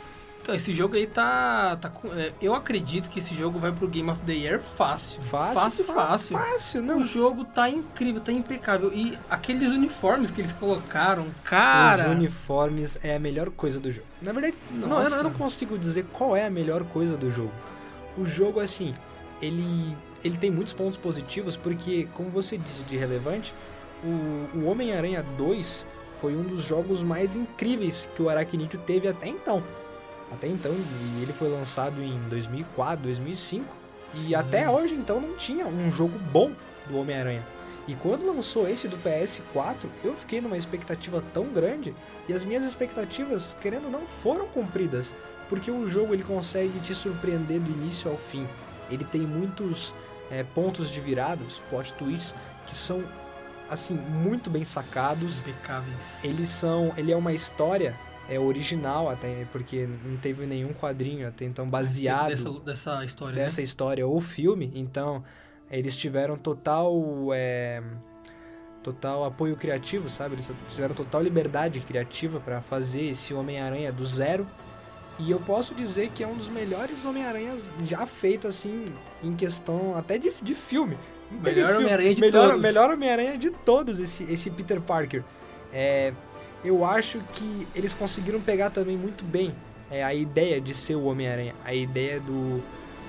Então, 0.48 0.56
esse 0.56 0.72
jogo 0.72 0.96
aí 0.96 1.06
tá. 1.06 1.76
tá 1.76 1.92
é, 2.16 2.32
eu 2.40 2.54
acredito 2.54 3.10
que 3.10 3.18
esse 3.18 3.34
jogo 3.34 3.58
vai 3.58 3.70
pro 3.70 3.86
Game 3.86 4.08
of 4.10 4.18
the 4.22 4.32
Year 4.32 4.62
fácil. 4.62 5.20
Fácil, 5.20 5.54
Fácil, 5.54 5.84
fácil. 5.84 6.38
Fácil, 6.38 6.80
O 6.80 6.84
não. 6.84 7.04
jogo 7.04 7.44
tá 7.44 7.68
incrível, 7.68 8.18
tá 8.18 8.32
impecável. 8.32 8.90
E 8.94 9.18
aqueles 9.28 9.68
uniformes 9.68 10.30
que 10.30 10.40
eles 10.40 10.52
colocaram, 10.52 11.26
cara. 11.44 12.04
Os 12.08 12.16
uniformes 12.16 12.98
é 13.04 13.16
a 13.16 13.18
melhor 13.18 13.50
coisa 13.50 13.78
do 13.78 13.92
jogo. 13.92 14.06
Na 14.22 14.32
verdade, 14.32 14.56
não, 14.70 15.02
eu, 15.02 15.22
não- 15.22 15.30
consigo 15.34 15.76
dizer 15.76 16.06
qual 16.14 16.34
é 16.34 16.46
a 16.46 16.50
melhor 16.50 16.82
coisa 16.84 17.14
do 17.14 17.30
jogo. 17.30 17.52
O 18.16 18.24
jogo, 18.24 18.58
assim, 18.58 18.94
ele, 19.42 19.94
ele 20.24 20.38
tem 20.38 20.50
muitos 20.50 20.72
pontos 20.72 20.96
positivos, 20.96 21.58
porque, 21.58 22.08
como 22.14 22.30
você 22.30 22.56
disse 22.56 22.84
de 22.84 22.96
relevante, 22.96 23.54
o, 24.02 24.60
o 24.60 24.64
Homem-Aranha 24.64 25.22
2 25.36 25.86
foi 26.22 26.34
um 26.34 26.42
dos 26.42 26.62
jogos 26.62 27.02
mais 27.02 27.36
incríveis 27.36 28.08
que 28.16 28.22
o 28.22 28.30
Aracnídeo 28.30 28.80
teve 28.86 29.08
até 29.08 29.28
então. 29.28 29.62
Até 30.32 30.46
então, 30.46 30.72
e 30.72 31.22
ele 31.22 31.32
foi 31.32 31.48
lançado 31.48 32.02
em 32.02 32.18
2004, 32.28 33.02
2005, 33.02 33.64
e 34.14 34.18
Sim. 34.18 34.34
até 34.34 34.68
hoje, 34.68 34.94
então, 34.94 35.20
não 35.20 35.36
tinha 35.36 35.66
um 35.66 35.90
jogo 35.90 36.18
bom 36.18 36.52
do 36.86 36.98
Homem-Aranha. 36.98 37.44
E 37.86 37.94
quando 37.94 38.26
lançou 38.26 38.68
esse 38.68 38.86
do 38.86 38.98
PS4, 38.98 39.86
eu 40.04 40.14
fiquei 40.14 40.42
numa 40.42 40.58
expectativa 40.58 41.24
tão 41.32 41.46
grande 41.46 41.94
e 42.28 42.34
as 42.34 42.44
minhas 42.44 42.62
expectativas, 42.64 43.56
querendo 43.62 43.86
ou 43.86 43.90
não, 43.90 44.06
foram 44.22 44.46
cumpridas, 44.48 45.14
porque 45.48 45.70
o 45.70 45.88
jogo 45.88 46.12
ele 46.12 46.22
consegue 46.22 46.78
te 46.80 46.94
surpreender 46.94 47.60
do 47.60 47.70
início 47.70 48.10
ao 48.10 48.18
fim. 48.18 48.46
Ele 48.90 49.04
tem 49.04 49.22
muitos 49.22 49.94
é, 50.30 50.42
pontos 50.42 50.90
de 50.90 51.00
virados, 51.00 51.62
plot 51.70 51.94
twists 51.94 52.34
que 52.66 52.74
são 52.74 53.02
assim 53.70 53.94
muito 53.94 54.50
bem 54.50 54.64
sacados. 54.64 55.40
Impecáveis. 55.40 56.22
Eles 56.22 56.50
são, 56.50 56.92
ele 56.94 57.10
é 57.10 57.16
uma 57.16 57.32
história 57.32 57.96
é 58.28 58.38
original 58.38 59.08
até 59.08 59.46
porque 59.50 59.88
não 60.04 60.16
teve 60.18 60.44
nenhum 60.46 60.72
quadrinho 60.72 61.26
até 61.26 61.44
então 61.44 61.66
baseado 61.66 62.28
Dessa, 62.28 62.50
dessa 62.60 63.04
história. 63.04 63.36
né? 63.36 63.44
dessa 63.44 63.62
história 63.62 64.06
ou 64.06 64.20
filme, 64.20 64.70
então 64.74 65.24
eles 65.70 65.96
tiveram 65.96 66.36
total 66.36 66.94
é, 67.32 67.82
total 68.82 69.24
apoio 69.24 69.56
criativo, 69.56 70.08
sabe? 70.08 70.34
Eles 70.34 70.50
tiveram 70.68 70.94
total 70.94 71.22
liberdade 71.22 71.80
criativa 71.80 72.40
para 72.40 72.60
fazer 72.62 73.02
esse 73.10 73.34
Homem-Aranha 73.34 73.92
do 73.92 74.04
zero. 74.04 74.46
E 75.18 75.30
eu 75.30 75.40
posso 75.40 75.74
dizer 75.74 76.10
que 76.14 76.22
é 76.22 76.26
um 76.26 76.34
dos 76.34 76.48
melhores 76.48 77.04
Homem-Aranhas 77.04 77.66
já 77.84 78.06
feito 78.06 78.46
assim 78.46 78.86
em 79.22 79.34
questão 79.34 79.96
até 79.96 80.16
de, 80.16 80.30
de 80.40 80.54
filme. 80.54 80.96
Melhor. 81.30 81.76
Homem-Aranha 81.76 82.14
de 82.14 82.20
melhor, 82.20 82.48
todos. 82.50 82.62
Melhor 82.62 82.90
Homem-Aranha 82.90 83.36
de 83.36 83.50
todos, 83.50 83.98
esse, 83.98 84.22
esse 84.32 84.48
Peter 84.50 84.80
Parker. 84.80 85.22
É, 85.72 86.14
eu 86.64 86.84
acho 86.84 87.20
que 87.32 87.68
eles 87.74 87.94
conseguiram 87.94 88.40
pegar 88.40 88.70
também 88.70 88.96
muito 88.96 89.24
bem 89.24 89.54
é, 89.90 90.04
a 90.04 90.14
ideia 90.14 90.60
de 90.60 90.74
ser 90.74 90.96
o 90.96 91.04
Homem-Aranha, 91.04 91.54
a 91.64 91.72
ideia 91.72 92.20
do, 92.20 92.62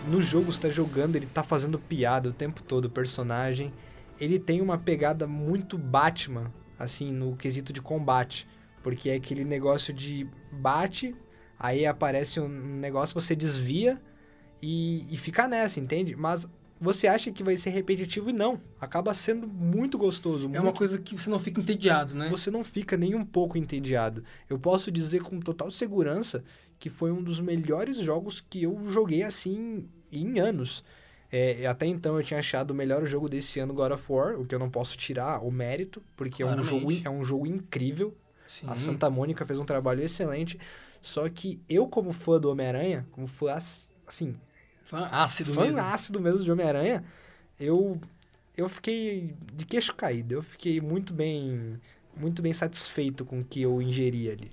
no 0.07 0.21
jogo 0.21 0.51
você 0.51 0.62
tá 0.62 0.69
jogando, 0.69 1.15
ele 1.15 1.25
tá 1.25 1.43
fazendo 1.43 1.77
piada 1.77 2.29
o 2.29 2.33
tempo 2.33 2.63
todo, 2.63 2.85
o 2.85 2.89
personagem. 2.89 3.73
Ele 4.19 4.39
tem 4.39 4.62
uma 4.62 4.77
pegada 4.77 5.27
muito 5.27 5.77
Batman, 5.77 6.51
assim, 6.77 7.12
no 7.12 7.35
quesito 7.35 7.73
de 7.73 7.81
combate. 7.81 8.47
Porque 8.81 9.09
é 9.09 9.15
aquele 9.15 9.43
negócio 9.43 9.93
de 9.93 10.27
bate, 10.51 11.15
aí 11.57 11.85
aparece 11.85 12.39
um 12.39 12.47
negócio, 12.47 13.19
você 13.19 13.35
desvia 13.35 14.01
e, 14.62 15.05
e 15.13 15.17
fica 15.17 15.47
nessa, 15.47 15.79
entende? 15.79 16.15
Mas 16.15 16.47
você 16.79 17.07
acha 17.07 17.31
que 17.31 17.43
vai 17.43 17.57
ser 17.57 17.71
repetitivo 17.71 18.29
e 18.29 18.33
não. 18.33 18.61
Acaba 18.79 19.13
sendo 19.13 19.47
muito 19.47 19.97
gostoso. 19.97 20.45
É 20.45 20.49
muito... 20.49 20.61
uma 20.61 20.73
coisa 20.73 20.97
que 20.97 21.17
você 21.17 21.29
não 21.29 21.39
fica 21.39 21.59
entediado, 21.59 22.15
né? 22.15 22.29
Você 22.29 22.49
não 22.49 22.63
fica 22.63 22.95
nem 22.95 23.15
um 23.15 23.25
pouco 23.25 23.57
entediado. 23.57 24.23
Eu 24.49 24.57
posso 24.57 24.91
dizer 24.91 25.21
com 25.21 25.39
total 25.39 25.69
segurança 25.69 26.43
que 26.79 26.89
foi 26.89 27.11
um 27.11 27.21
dos 27.21 27.41
melhores 27.41 27.97
jogos 27.97 28.39
que 28.39 28.63
eu 28.63 28.89
joguei 28.89 29.23
assim 29.23 29.89
em 30.11 30.39
anos. 30.39 30.83
É, 31.31 31.67
até 31.67 31.85
então 31.85 32.17
eu 32.17 32.23
tinha 32.23 32.39
achado 32.39 32.71
o 32.71 32.75
melhor 32.75 33.05
jogo 33.05 33.29
desse 33.29 33.59
ano 33.59 33.73
God 33.73 33.91
of 33.91 34.03
War, 34.11 34.39
o 34.39 34.45
que 34.45 34.55
eu 34.55 34.59
não 34.59 34.69
posso 34.69 34.97
tirar 34.97 35.43
o 35.43 35.51
mérito, 35.51 36.01
porque 36.15 36.41
é 36.41 36.45
um, 36.45 36.61
jogo, 36.61 36.91
é 37.03 37.09
um 37.09 37.23
jogo 37.23 37.45
incrível. 37.45 38.15
Sim. 38.47 38.65
A 38.67 38.75
Santa 38.77 39.09
Mônica 39.09 39.45
fez 39.45 39.59
um 39.59 39.65
trabalho 39.65 40.01
excelente. 40.01 40.57
Só 41.01 41.27
que 41.29 41.61
eu, 41.69 41.87
como 41.87 42.11
fã 42.11 42.39
do 42.39 42.49
Homem-Aranha, 42.49 43.05
como 43.11 43.27
fã, 43.27 43.53
assim, 44.07 44.35
Fã 44.89 45.08
ácido 45.12 45.54
fã 45.54 45.62
mesmo. 45.65 45.80
ácido 45.80 46.19
mesmo 46.19 46.43
de 46.43 46.52
Homem-Aranha, 46.52 47.04
eu, 47.60 48.02
eu 48.58 48.67
fiquei 48.67 49.36
de 49.54 49.63
queixo 49.63 49.93
caído. 49.93 50.34
Eu 50.34 50.41
fiquei 50.41 50.82
muito 50.82 51.13
bem, 51.13 51.80
muito 52.17 52.41
bem 52.41 52.52
satisfeito 52.52 53.23
com 53.23 53.39
o 53.39 53.45
que 53.45 53.62
eu 53.62 53.80
ingeri 53.84 54.32
ali. 54.32 54.49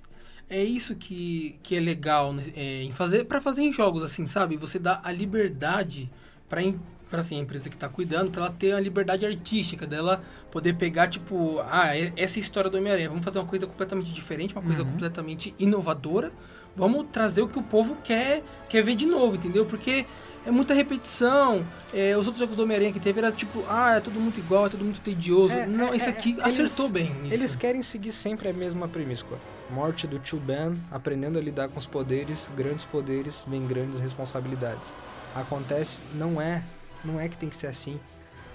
É 0.47 0.63
isso 0.63 0.95
que, 0.95 1.59
que 1.63 1.75
é 1.75 1.79
legal 1.79 2.31
né, 2.31 2.43
é, 2.55 2.83
em 2.83 2.93
fazer 2.93 3.25
para 3.25 3.41
fazer 3.41 3.63
em 3.63 3.71
jogos 3.71 4.03
assim, 4.03 4.27
sabe? 4.27 4.55
Você 4.57 4.77
dá 4.77 5.01
a 5.03 5.11
liberdade 5.11 6.09
para 6.47 6.61
para 7.09 7.19
assim, 7.19 7.37
a 7.37 7.39
empresa 7.39 7.69
que 7.69 7.75
está 7.75 7.87
cuidando, 7.87 8.31
para 8.31 8.41
ela 8.41 8.51
ter 8.51 8.73
a 8.73 8.79
liberdade 8.81 9.25
artística 9.25 9.87
dela 9.87 10.21
poder 10.51 10.73
pegar 10.73 11.07
tipo, 11.07 11.59
ah, 11.61 11.95
essa 11.95 12.37
é 12.37 12.39
a 12.39 12.41
história 12.41 12.69
do 12.69 12.77
Homem-Aranha, 12.77 13.07
vamos 13.07 13.23
fazer 13.23 13.39
uma 13.39 13.45
coisa 13.45 13.65
completamente 13.65 14.11
diferente, 14.11 14.53
uma 14.53 14.61
coisa 14.61 14.83
uhum. 14.83 14.91
completamente 14.91 15.55
inovadora. 15.57 16.33
Vamos 16.75 17.07
trazer 17.11 17.41
o 17.41 17.47
que 17.47 17.57
o 17.57 17.63
povo 17.63 17.97
quer, 18.03 18.43
quer 18.69 18.83
ver 18.83 18.95
de 18.95 19.05
novo, 19.05 19.35
entendeu? 19.35 19.65
Porque 19.65 20.05
é 20.47 20.51
muita 20.51 20.73
repetição. 20.73 21.67
É, 21.93 22.15
os 22.15 22.25
outros 22.25 22.39
jogos 22.39 22.55
do 22.55 22.63
Homem-Aranha 22.63 22.93
que 22.93 23.01
teve 23.01 23.19
era 23.19 23.33
tipo, 23.33 23.65
ah, 23.67 23.97
é 23.97 23.99
tudo 23.99 24.17
muito 24.17 24.39
igual, 24.39 24.67
é 24.67 24.69
tudo 24.69 24.83
muito 24.85 25.01
tedioso. 25.01 25.53
É, 25.53 25.67
Não, 25.67 25.91
é, 25.91 25.97
esse 25.97 26.05
é, 26.05 26.09
aqui 26.09 26.37
acertou 26.41 26.85
eles, 26.85 26.91
bem. 26.91 27.13
Nisso. 27.15 27.33
Eles 27.33 27.55
querem 27.57 27.83
seguir 27.83 28.13
sempre 28.13 28.47
a 28.47 28.53
mesma 28.53 28.87
premissa. 28.87 29.25
Morte 29.69 30.07
do 30.07 30.17
Tio 30.19 30.39
Ben, 30.39 30.81
aprendendo 30.89 31.37
a 31.37 31.41
lidar 31.41 31.67
com 31.67 31.77
os 31.77 31.85
poderes, 31.85 32.49
grandes 32.55 32.85
poderes, 32.85 33.43
vem 33.45 33.67
grandes 33.67 33.99
responsabilidades. 33.99 34.93
Acontece, 35.35 35.99
não 36.13 36.41
é, 36.41 36.63
não 37.03 37.19
é 37.19 37.27
que 37.27 37.35
tem 37.35 37.49
que 37.49 37.57
ser 37.57 37.67
assim. 37.67 37.99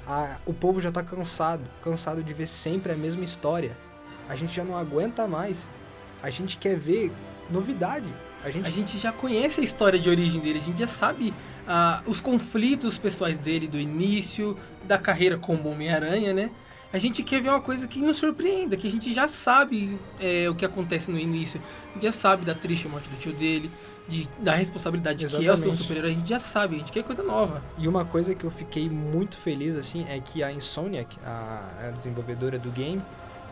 A, 0.06 0.38
o 0.46 0.54
povo 0.54 0.80
já 0.80 0.90
tá 0.90 1.02
cansado, 1.02 1.62
cansado 1.82 2.24
de 2.24 2.32
ver 2.32 2.46
sempre 2.48 2.92
a 2.92 2.96
mesma 2.96 3.22
história. 3.22 3.76
A 4.30 4.34
gente 4.34 4.54
já 4.54 4.64
não 4.64 4.78
aguenta 4.78 5.26
mais. 5.26 5.68
A 6.22 6.30
gente 6.30 6.56
quer 6.56 6.78
ver 6.78 7.12
novidade. 7.50 8.06
A 8.42 8.48
gente... 8.48 8.66
a 8.66 8.70
gente 8.70 8.98
já 8.98 9.12
conhece 9.12 9.60
a 9.60 9.64
história 9.64 9.98
de 9.98 10.08
origem 10.08 10.40
dele, 10.40 10.58
a 10.58 10.62
gente 10.62 10.78
já 10.78 10.88
sabe 10.88 11.34
ah, 11.66 12.02
os 12.06 12.20
conflitos 12.20 12.98
pessoais 12.98 13.38
dele 13.38 13.66
do 13.66 13.78
início 13.78 14.56
da 14.84 14.98
carreira 14.98 15.38
como 15.38 15.68
Homem-Aranha, 15.68 16.32
né? 16.32 16.50
A 16.92 16.98
gente 16.98 17.22
quer 17.22 17.40
ver 17.40 17.48
uma 17.48 17.60
coisa 17.60 17.88
que 17.88 18.00
nos 18.00 18.18
surpreenda, 18.18 18.76
que 18.76 18.86
a 18.86 18.90
gente 18.90 19.14
já 19.14 19.26
sabe 19.26 19.98
é, 20.20 20.48
o 20.50 20.54
que 20.54 20.62
acontece 20.62 21.10
no 21.10 21.18
início, 21.18 21.58
a 21.90 21.94
gente 21.94 22.02
já 22.02 22.12
sabe 22.12 22.44
da 22.44 22.54
triste 22.54 22.86
morte 22.86 23.08
do 23.08 23.16
tio 23.16 23.32
dele, 23.32 23.70
de, 24.06 24.28
da 24.38 24.52
responsabilidade 24.54 25.24
Exatamente. 25.24 25.46
que 25.46 25.50
é 25.50 25.54
o 25.54 25.56
seu 25.56 25.74
super-herói, 25.74 26.10
a 26.10 26.14
gente 26.14 26.28
já 26.28 26.38
sabe, 26.38 26.74
a 26.74 26.78
gente 26.80 26.92
quer 26.92 27.02
coisa 27.02 27.22
nova. 27.22 27.62
E 27.78 27.88
uma 27.88 28.04
coisa 28.04 28.34
que 28.34 28.44
eu 28.44 28.50
fiquei 28.50 28.90
muito 28.90 29.38
feliz, 29.38 29.74
assim, 29.74 30.04
é 30.06 30.20
que 30.20 30.42
a 30.42 30.52
Insomniac, 30.52 31.16
a, 31.24 31.86
a 31.88 31.90
desenvolvedora 31.92 32.58
do 32.58 32.70
game, 32.70 33.00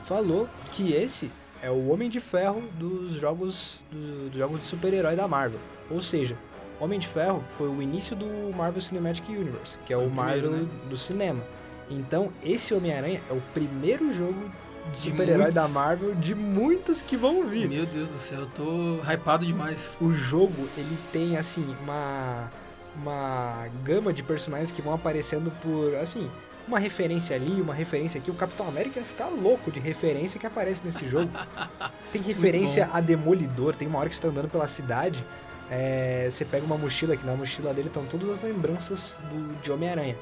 falou 0.04 0.46
que 0.72 0.92
esse 0.92 1.30
é 1.62 1.70
o 1.70 1.88
Homem 1.88 2.10
de 2.10 2.20
Ferro 2.20 2.62
dos 2.78 3.14
jogos, 3.14 3.80
do, 3.90 4.28
dos 4.28 4.38
jogos 4.38 4.60
de 4.60 4.66
super-herói 4.66 5.16
da 5.16 5.26
Marvel. 5.26 5.60
Ou 5.90 6.02
seja, 6.02 6.36
Homem 6.80 6.98
de 6.98 7.06
Ferro 7.06 7.44
foi 7.58 7.68
o 7.68 7.82
início 7.82 8.16
do 8.16 8.26
Marvel 8.56 8.80
Cinematic 8.80 9.28
Universe, 9.28 9.78
que 9.84 9.92
é 9.92 9.96
o, 9.96 10.06
o 10.06 10.10
Marvel 10.10 10.50
primeiro, 10.50 10.66
né? 10.66 10.88
do 10.88 10.96
cinema. 10.96 11.42
Então, 11.90 12.32
esse 12.42 12.72
Homem-Aranha 12.72 13.20
é 13.28 13.32
o 13.32 13.42
primeiro 13.52 14.12
jogo 14.12 14.50
de 14.90 14.98
super-herói 14.98 15.52
da 15.52 15.68
Marvel 15.68 16.14
de 16.14 16.34
muitos 16.34 17.02
que 17.02 17.16
vão 17.16 17.46
vir. 17.46 17.68
Meu 17.68 17.84
Deus 17.84 18.08
do 18.08 18.14
céu, 18.14 18.40
eu 18.40 18.46
tô 18.46 19.00
hypado 19.12 19.44
demais. 19.44 19.96
O 20.00 20.12
jogo, 20.12 20.68
ele 20.76 20.96
tem, 21.12 21.36
assim, 21.36 21.76
uma, 21.82 22.50
uma 22.96 23.68
gama 23.84 24.12
de 24.12 24.22
personagens 24.22 24.70
que 24.70 24.80
vão 24.80 24.94
aparecendo 24.94 25.52
por, 25.60 25.94
assim, 25.96 26.30
uma 26.66 26.78
referência 26.78 27.36
ali, 27.36 27.60
uma 27.60 27.74
referência 27.74 28.18
aqui. 28.18 28.30
O 28.30 28.34
Capitão 28.34 28.66
América 28.66 29.00
vai 29.00 29.04
ficar 29.04 29.28
louco 29.28 29.70
de 29.70 29.80
referência 29.80 30.40
que 30.40 30.46
aparece 30.46 30.80
nesse 30.84 31.06
jogo. 31.06 31.30
Tem 32.10 32.22
referência 32.22 32.88
a 32.90 33.00
Demolidor, 33.00 33.74
tem 33.74 33.86
uma 33.86 33.98
hora 33.98 34.08
que 34.08 34.16
você 34.16 34.22
tá 34.22 34.28
andando 34.28 34.48
pela 34.48 34.66
cidade 34.66 35.24
é, 35.70 36.28
você 36.28 36.44
pega 36.44 36.66
uma 36.66 36.76
mochila, 36.76 37.16
que 37.16 37.24
na 37.24 37.34
mochila 37.34 37.72
dele 37.72 37.86
estão 37.86 38.04
todas 38.04 38.28
as 38.28 38.40
lembranças 38.42 39.14
do, 39.30 39.62
de 39.62 39.70
Homem-Aranha. 39.70 40.16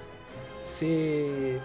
Você 0.62 1.58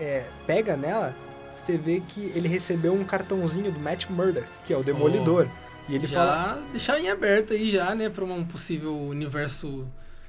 é, 0.00 0.24
pega 0.46 0.76
nela, 0.76 1.14
você 1.52 1.76
vê 1.76 2.00
que 2.00 2.32
ele 2.34 2.48
recebeu 2.48 2.94
um 2.94 3.04
cartãozinho 3.04 3.70
do 3.70 3.78
Matt 3.78 4.08
Murder, 4.08 4.44
que 4.64 4.72
é 4.72 4.76
o 4.78 4.82
Demolidor. 4.82 5.46
Oh, 5.46 5.92
e 5.92 5.96
ele 5.96 6.06
já 6.06 6.26
fala... 6.26 6.62
deixar 6.72 6.98
em 6.98 7.10
aberto 7.10 7.52
aí 7.52 7.70
já, 7.70 7.94
né, 7.94 8.08
para 8.08 8.24
um 8.24 8.44
possível 8.44 8.96
universo 8.96 9.86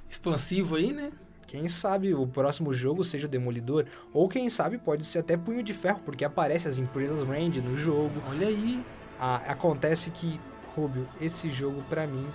expansivo 0.09 0.75
aí, 0.75 0.91
né? 0.91 1.11
Quem 1.47 1.67
sabe 1.67 2.13
o 2.13 2.27
próximo 2.27 2.73
jogo 2.73 3.03
seja 3.03 3.27
Demolidor, 3.27 3.85
ou 4.13 4.27
quem 4.27 4.49
sabe 4.49 4.77
pode 4.77 5.05
ser 5.05 5.19
até 5.19 5.37
Punho 5.37 5.63
de 5.63 5.73
Ferro, 5.73 6.01
porque 6.03 6.25
aparece 6.25 6.67
as 6.67 6.77
empresas 6.77 7.25
Rand 7.27 7.55
no 7.63 7.75
jogo. 7.75 8.11
Olha 8.29 8.47
aí. 8.47 8.83
Ah, 9.19 9.37
acontece 9.47 10.11
que, 10.11 10.39
Rubio, 10.75 11.07
esse 11.19 11.49
jogo 11.49 11.83
para 11.89 12.05
mim 12.05 12.27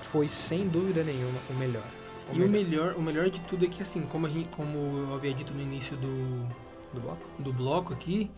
foi 0.00 0.28
sem 0.28 0.68
dúvida 0.68 1.02
nenhuma 1.02 1.38
o 1.50 1.54
melhor. 1.54 1.84
O 2.30 2.34
e 2.34 2.38
melhor. 2.38 2.48
o 2.48 2.50
melhor, 2.50 2.94
o 2.96 3.02
melhor 3.02 3.30
de 3.30 3.40
tudo 3.42 3.64
é 3.64 3.68
que 3.68 3.82
assim, 3.82 4.02
como 4.02 4.26
a 4.26 4.30
gente, 4.30 4.48
como 4.50 5.08
eu 5.08 5.14
havia 5.14 5.32
dito 5.32 5.54
no 5.54 5.60
início 5.60 5.96
do 5.96 6.46
do 6.92 7.00
bloco, 7.00 7.42
do 7.42 7.52
bloco 7.52 7.92
aqui, 7.92 8.30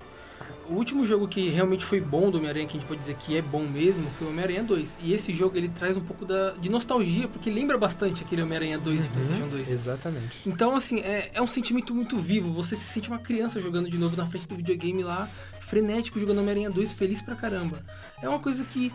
o 0.69 0.75
último 0.75 1.05
jogo 1.05 1.27
que 1.27 1.49
realmente 1.49 1.85
foi 1.85 2.01
bom 2.01 2.31
do 2.31 2.39
Homem-Aranha, 2.39 2.67
que 2.67 2.77
a 2.77 2.81
gente 2.81 2.89
pode 2.89 3.01
dizer 3.01 3.15
que 3.15 3.37
é 3.37 3.43
bom 3.43 3.67
mesmo, 3.67 4.09
foi 4.19 4.27
o 4.27 4.31
Homem-Aranha 4.31 4.63
2. 4.63 4.99
E 5.01 5.13
esse 5.13 5.33
jogo 5.33 5.57
ele 5.57 5.69
traz 5.69 5.97
um 5.97 6.01
pouco 6.01 6.25
da, 6.25 6.53
de 6.53 6.69
nostalgia, 6.69 7.27
porque 7.27 7.51
lembra 7.51 7.79
bastante 7.79 8.23
aquele 8.23 8.43
Homem-Aranha 8.43 8.79
2 8.79 9.03
de 9.03 9.09
uhum, 9.09 9.15
PlayStation 9.15 9.49
2. 9.49 9.73
Exatamente. 9.73 10.41
Então, 10.47 10.77
assim, 10.77 11.01
é, 11.01 11.31
é 11.33 11.43
um 11.43 11.47
sentimento 11.47 11.95
muito 11.95 12.19
vivo. 12.19 12.53
Você 12.53 12.77
se 12.77 12.85
sente 12.85 13.09
uma 13.09 13.19
criança 13.19 13.61
jogando 13.61 13.91
de 13.91 13.99
novo 13.99 14.17
na 14.17 14.27
frente 14.27 14.47
do 14.47 14.55
videogame 14.55 15.03
lá, 15.03 15.29
frenético, 15.61 16.21
jogando 16.21 16.39
Homem-Aranha 16.39 16.71
2, 16.71 16.93
feliz 16.93 17.23
pra 17.23 17.35
caramba. 17.35 17.83
É 18.23 18.29
uma 18.29 18.39
coisa 18.39 18.65
que 18.65 18.93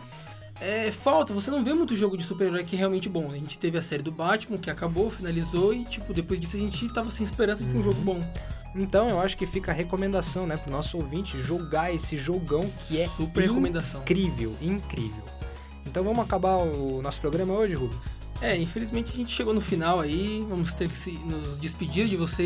é, 0.60 0.90
falta, 0.90 1.32
você 1.32 1.50
não 1.50 1.64
vê 1.64 1.74
muito 1.74 1.96
jogo 1.96 2.16
de 2.16 2.24
super-herói 2.24 2.64
que 2.64 2.76
é 2.76 2.78
realmente 2.78 3.08
bom. 3.08 3.30
A 3.30 3.34
gente 3.34 3.58
teve 3.58 3.76
a 3.76 3.82
série 3.82 4.02
do 4.02 4.12
Batman, 4.12 4.58
que 4.58 4.70
acabou, 4.70 5.10
finalizou, 5.10 5.74
e 5.74 5.84
tipo, 5.84 6.12
depois 6.14 6.40
disso 6.40 6.56
a 6.56 6.60
gente 6.60 6.88
tava 6.92 7.10
sem 7.10 7.24
esperança 7.24 7.64
de 7.64 7.76
um 7.76 7.82
jogo 7.82 8.00
bom. 8.00 8.20
Então 8.74 9.08
eu 9.08 9.20
acho 9.20 9.36
que 9.36 9.46
fica 9.46 9.70
a 9.70 9.74
recomendação, 9.74 10.46
né, 10.46 10.56
pro 10.56 10.70
nosso 10.70 10.96
ouvinte 10.96 11.40
jogar 11.42 11.94
esse 11.94 12.16
jogão 12.16 12.68
que 12.88 13.00
é 13.00 13.06
Super 13.08 13.42
recomendação. 13.42 14.00
incrível, 14.02 14.54
incrível. 14.60 15.24
Então 15.86 16.02
vamos 16.02 16.24
acabar 16.24 16.56
o 16.56 17.00
nosso 17.00 17.20
programa 17.20 17.54
hoje, 17.54 17.74
Rubens? 17.74 18.14
É, 18.40 18.56
infelizmente 18.56 19.12
a 19.12 19.16
gente 19.16 19.32
chegou 19.32 19.54
no 19.54 19.60
final 19.60 20.00
aí, 20.00 20.44
vamos 20.48 20.72
ter 20.72 20.88
que 20.88 20.96
se, 20.96 21.12
nos 21.12 21.56
despedir 21.58 22.08
de 22.08 22.16
você 22.16 22.42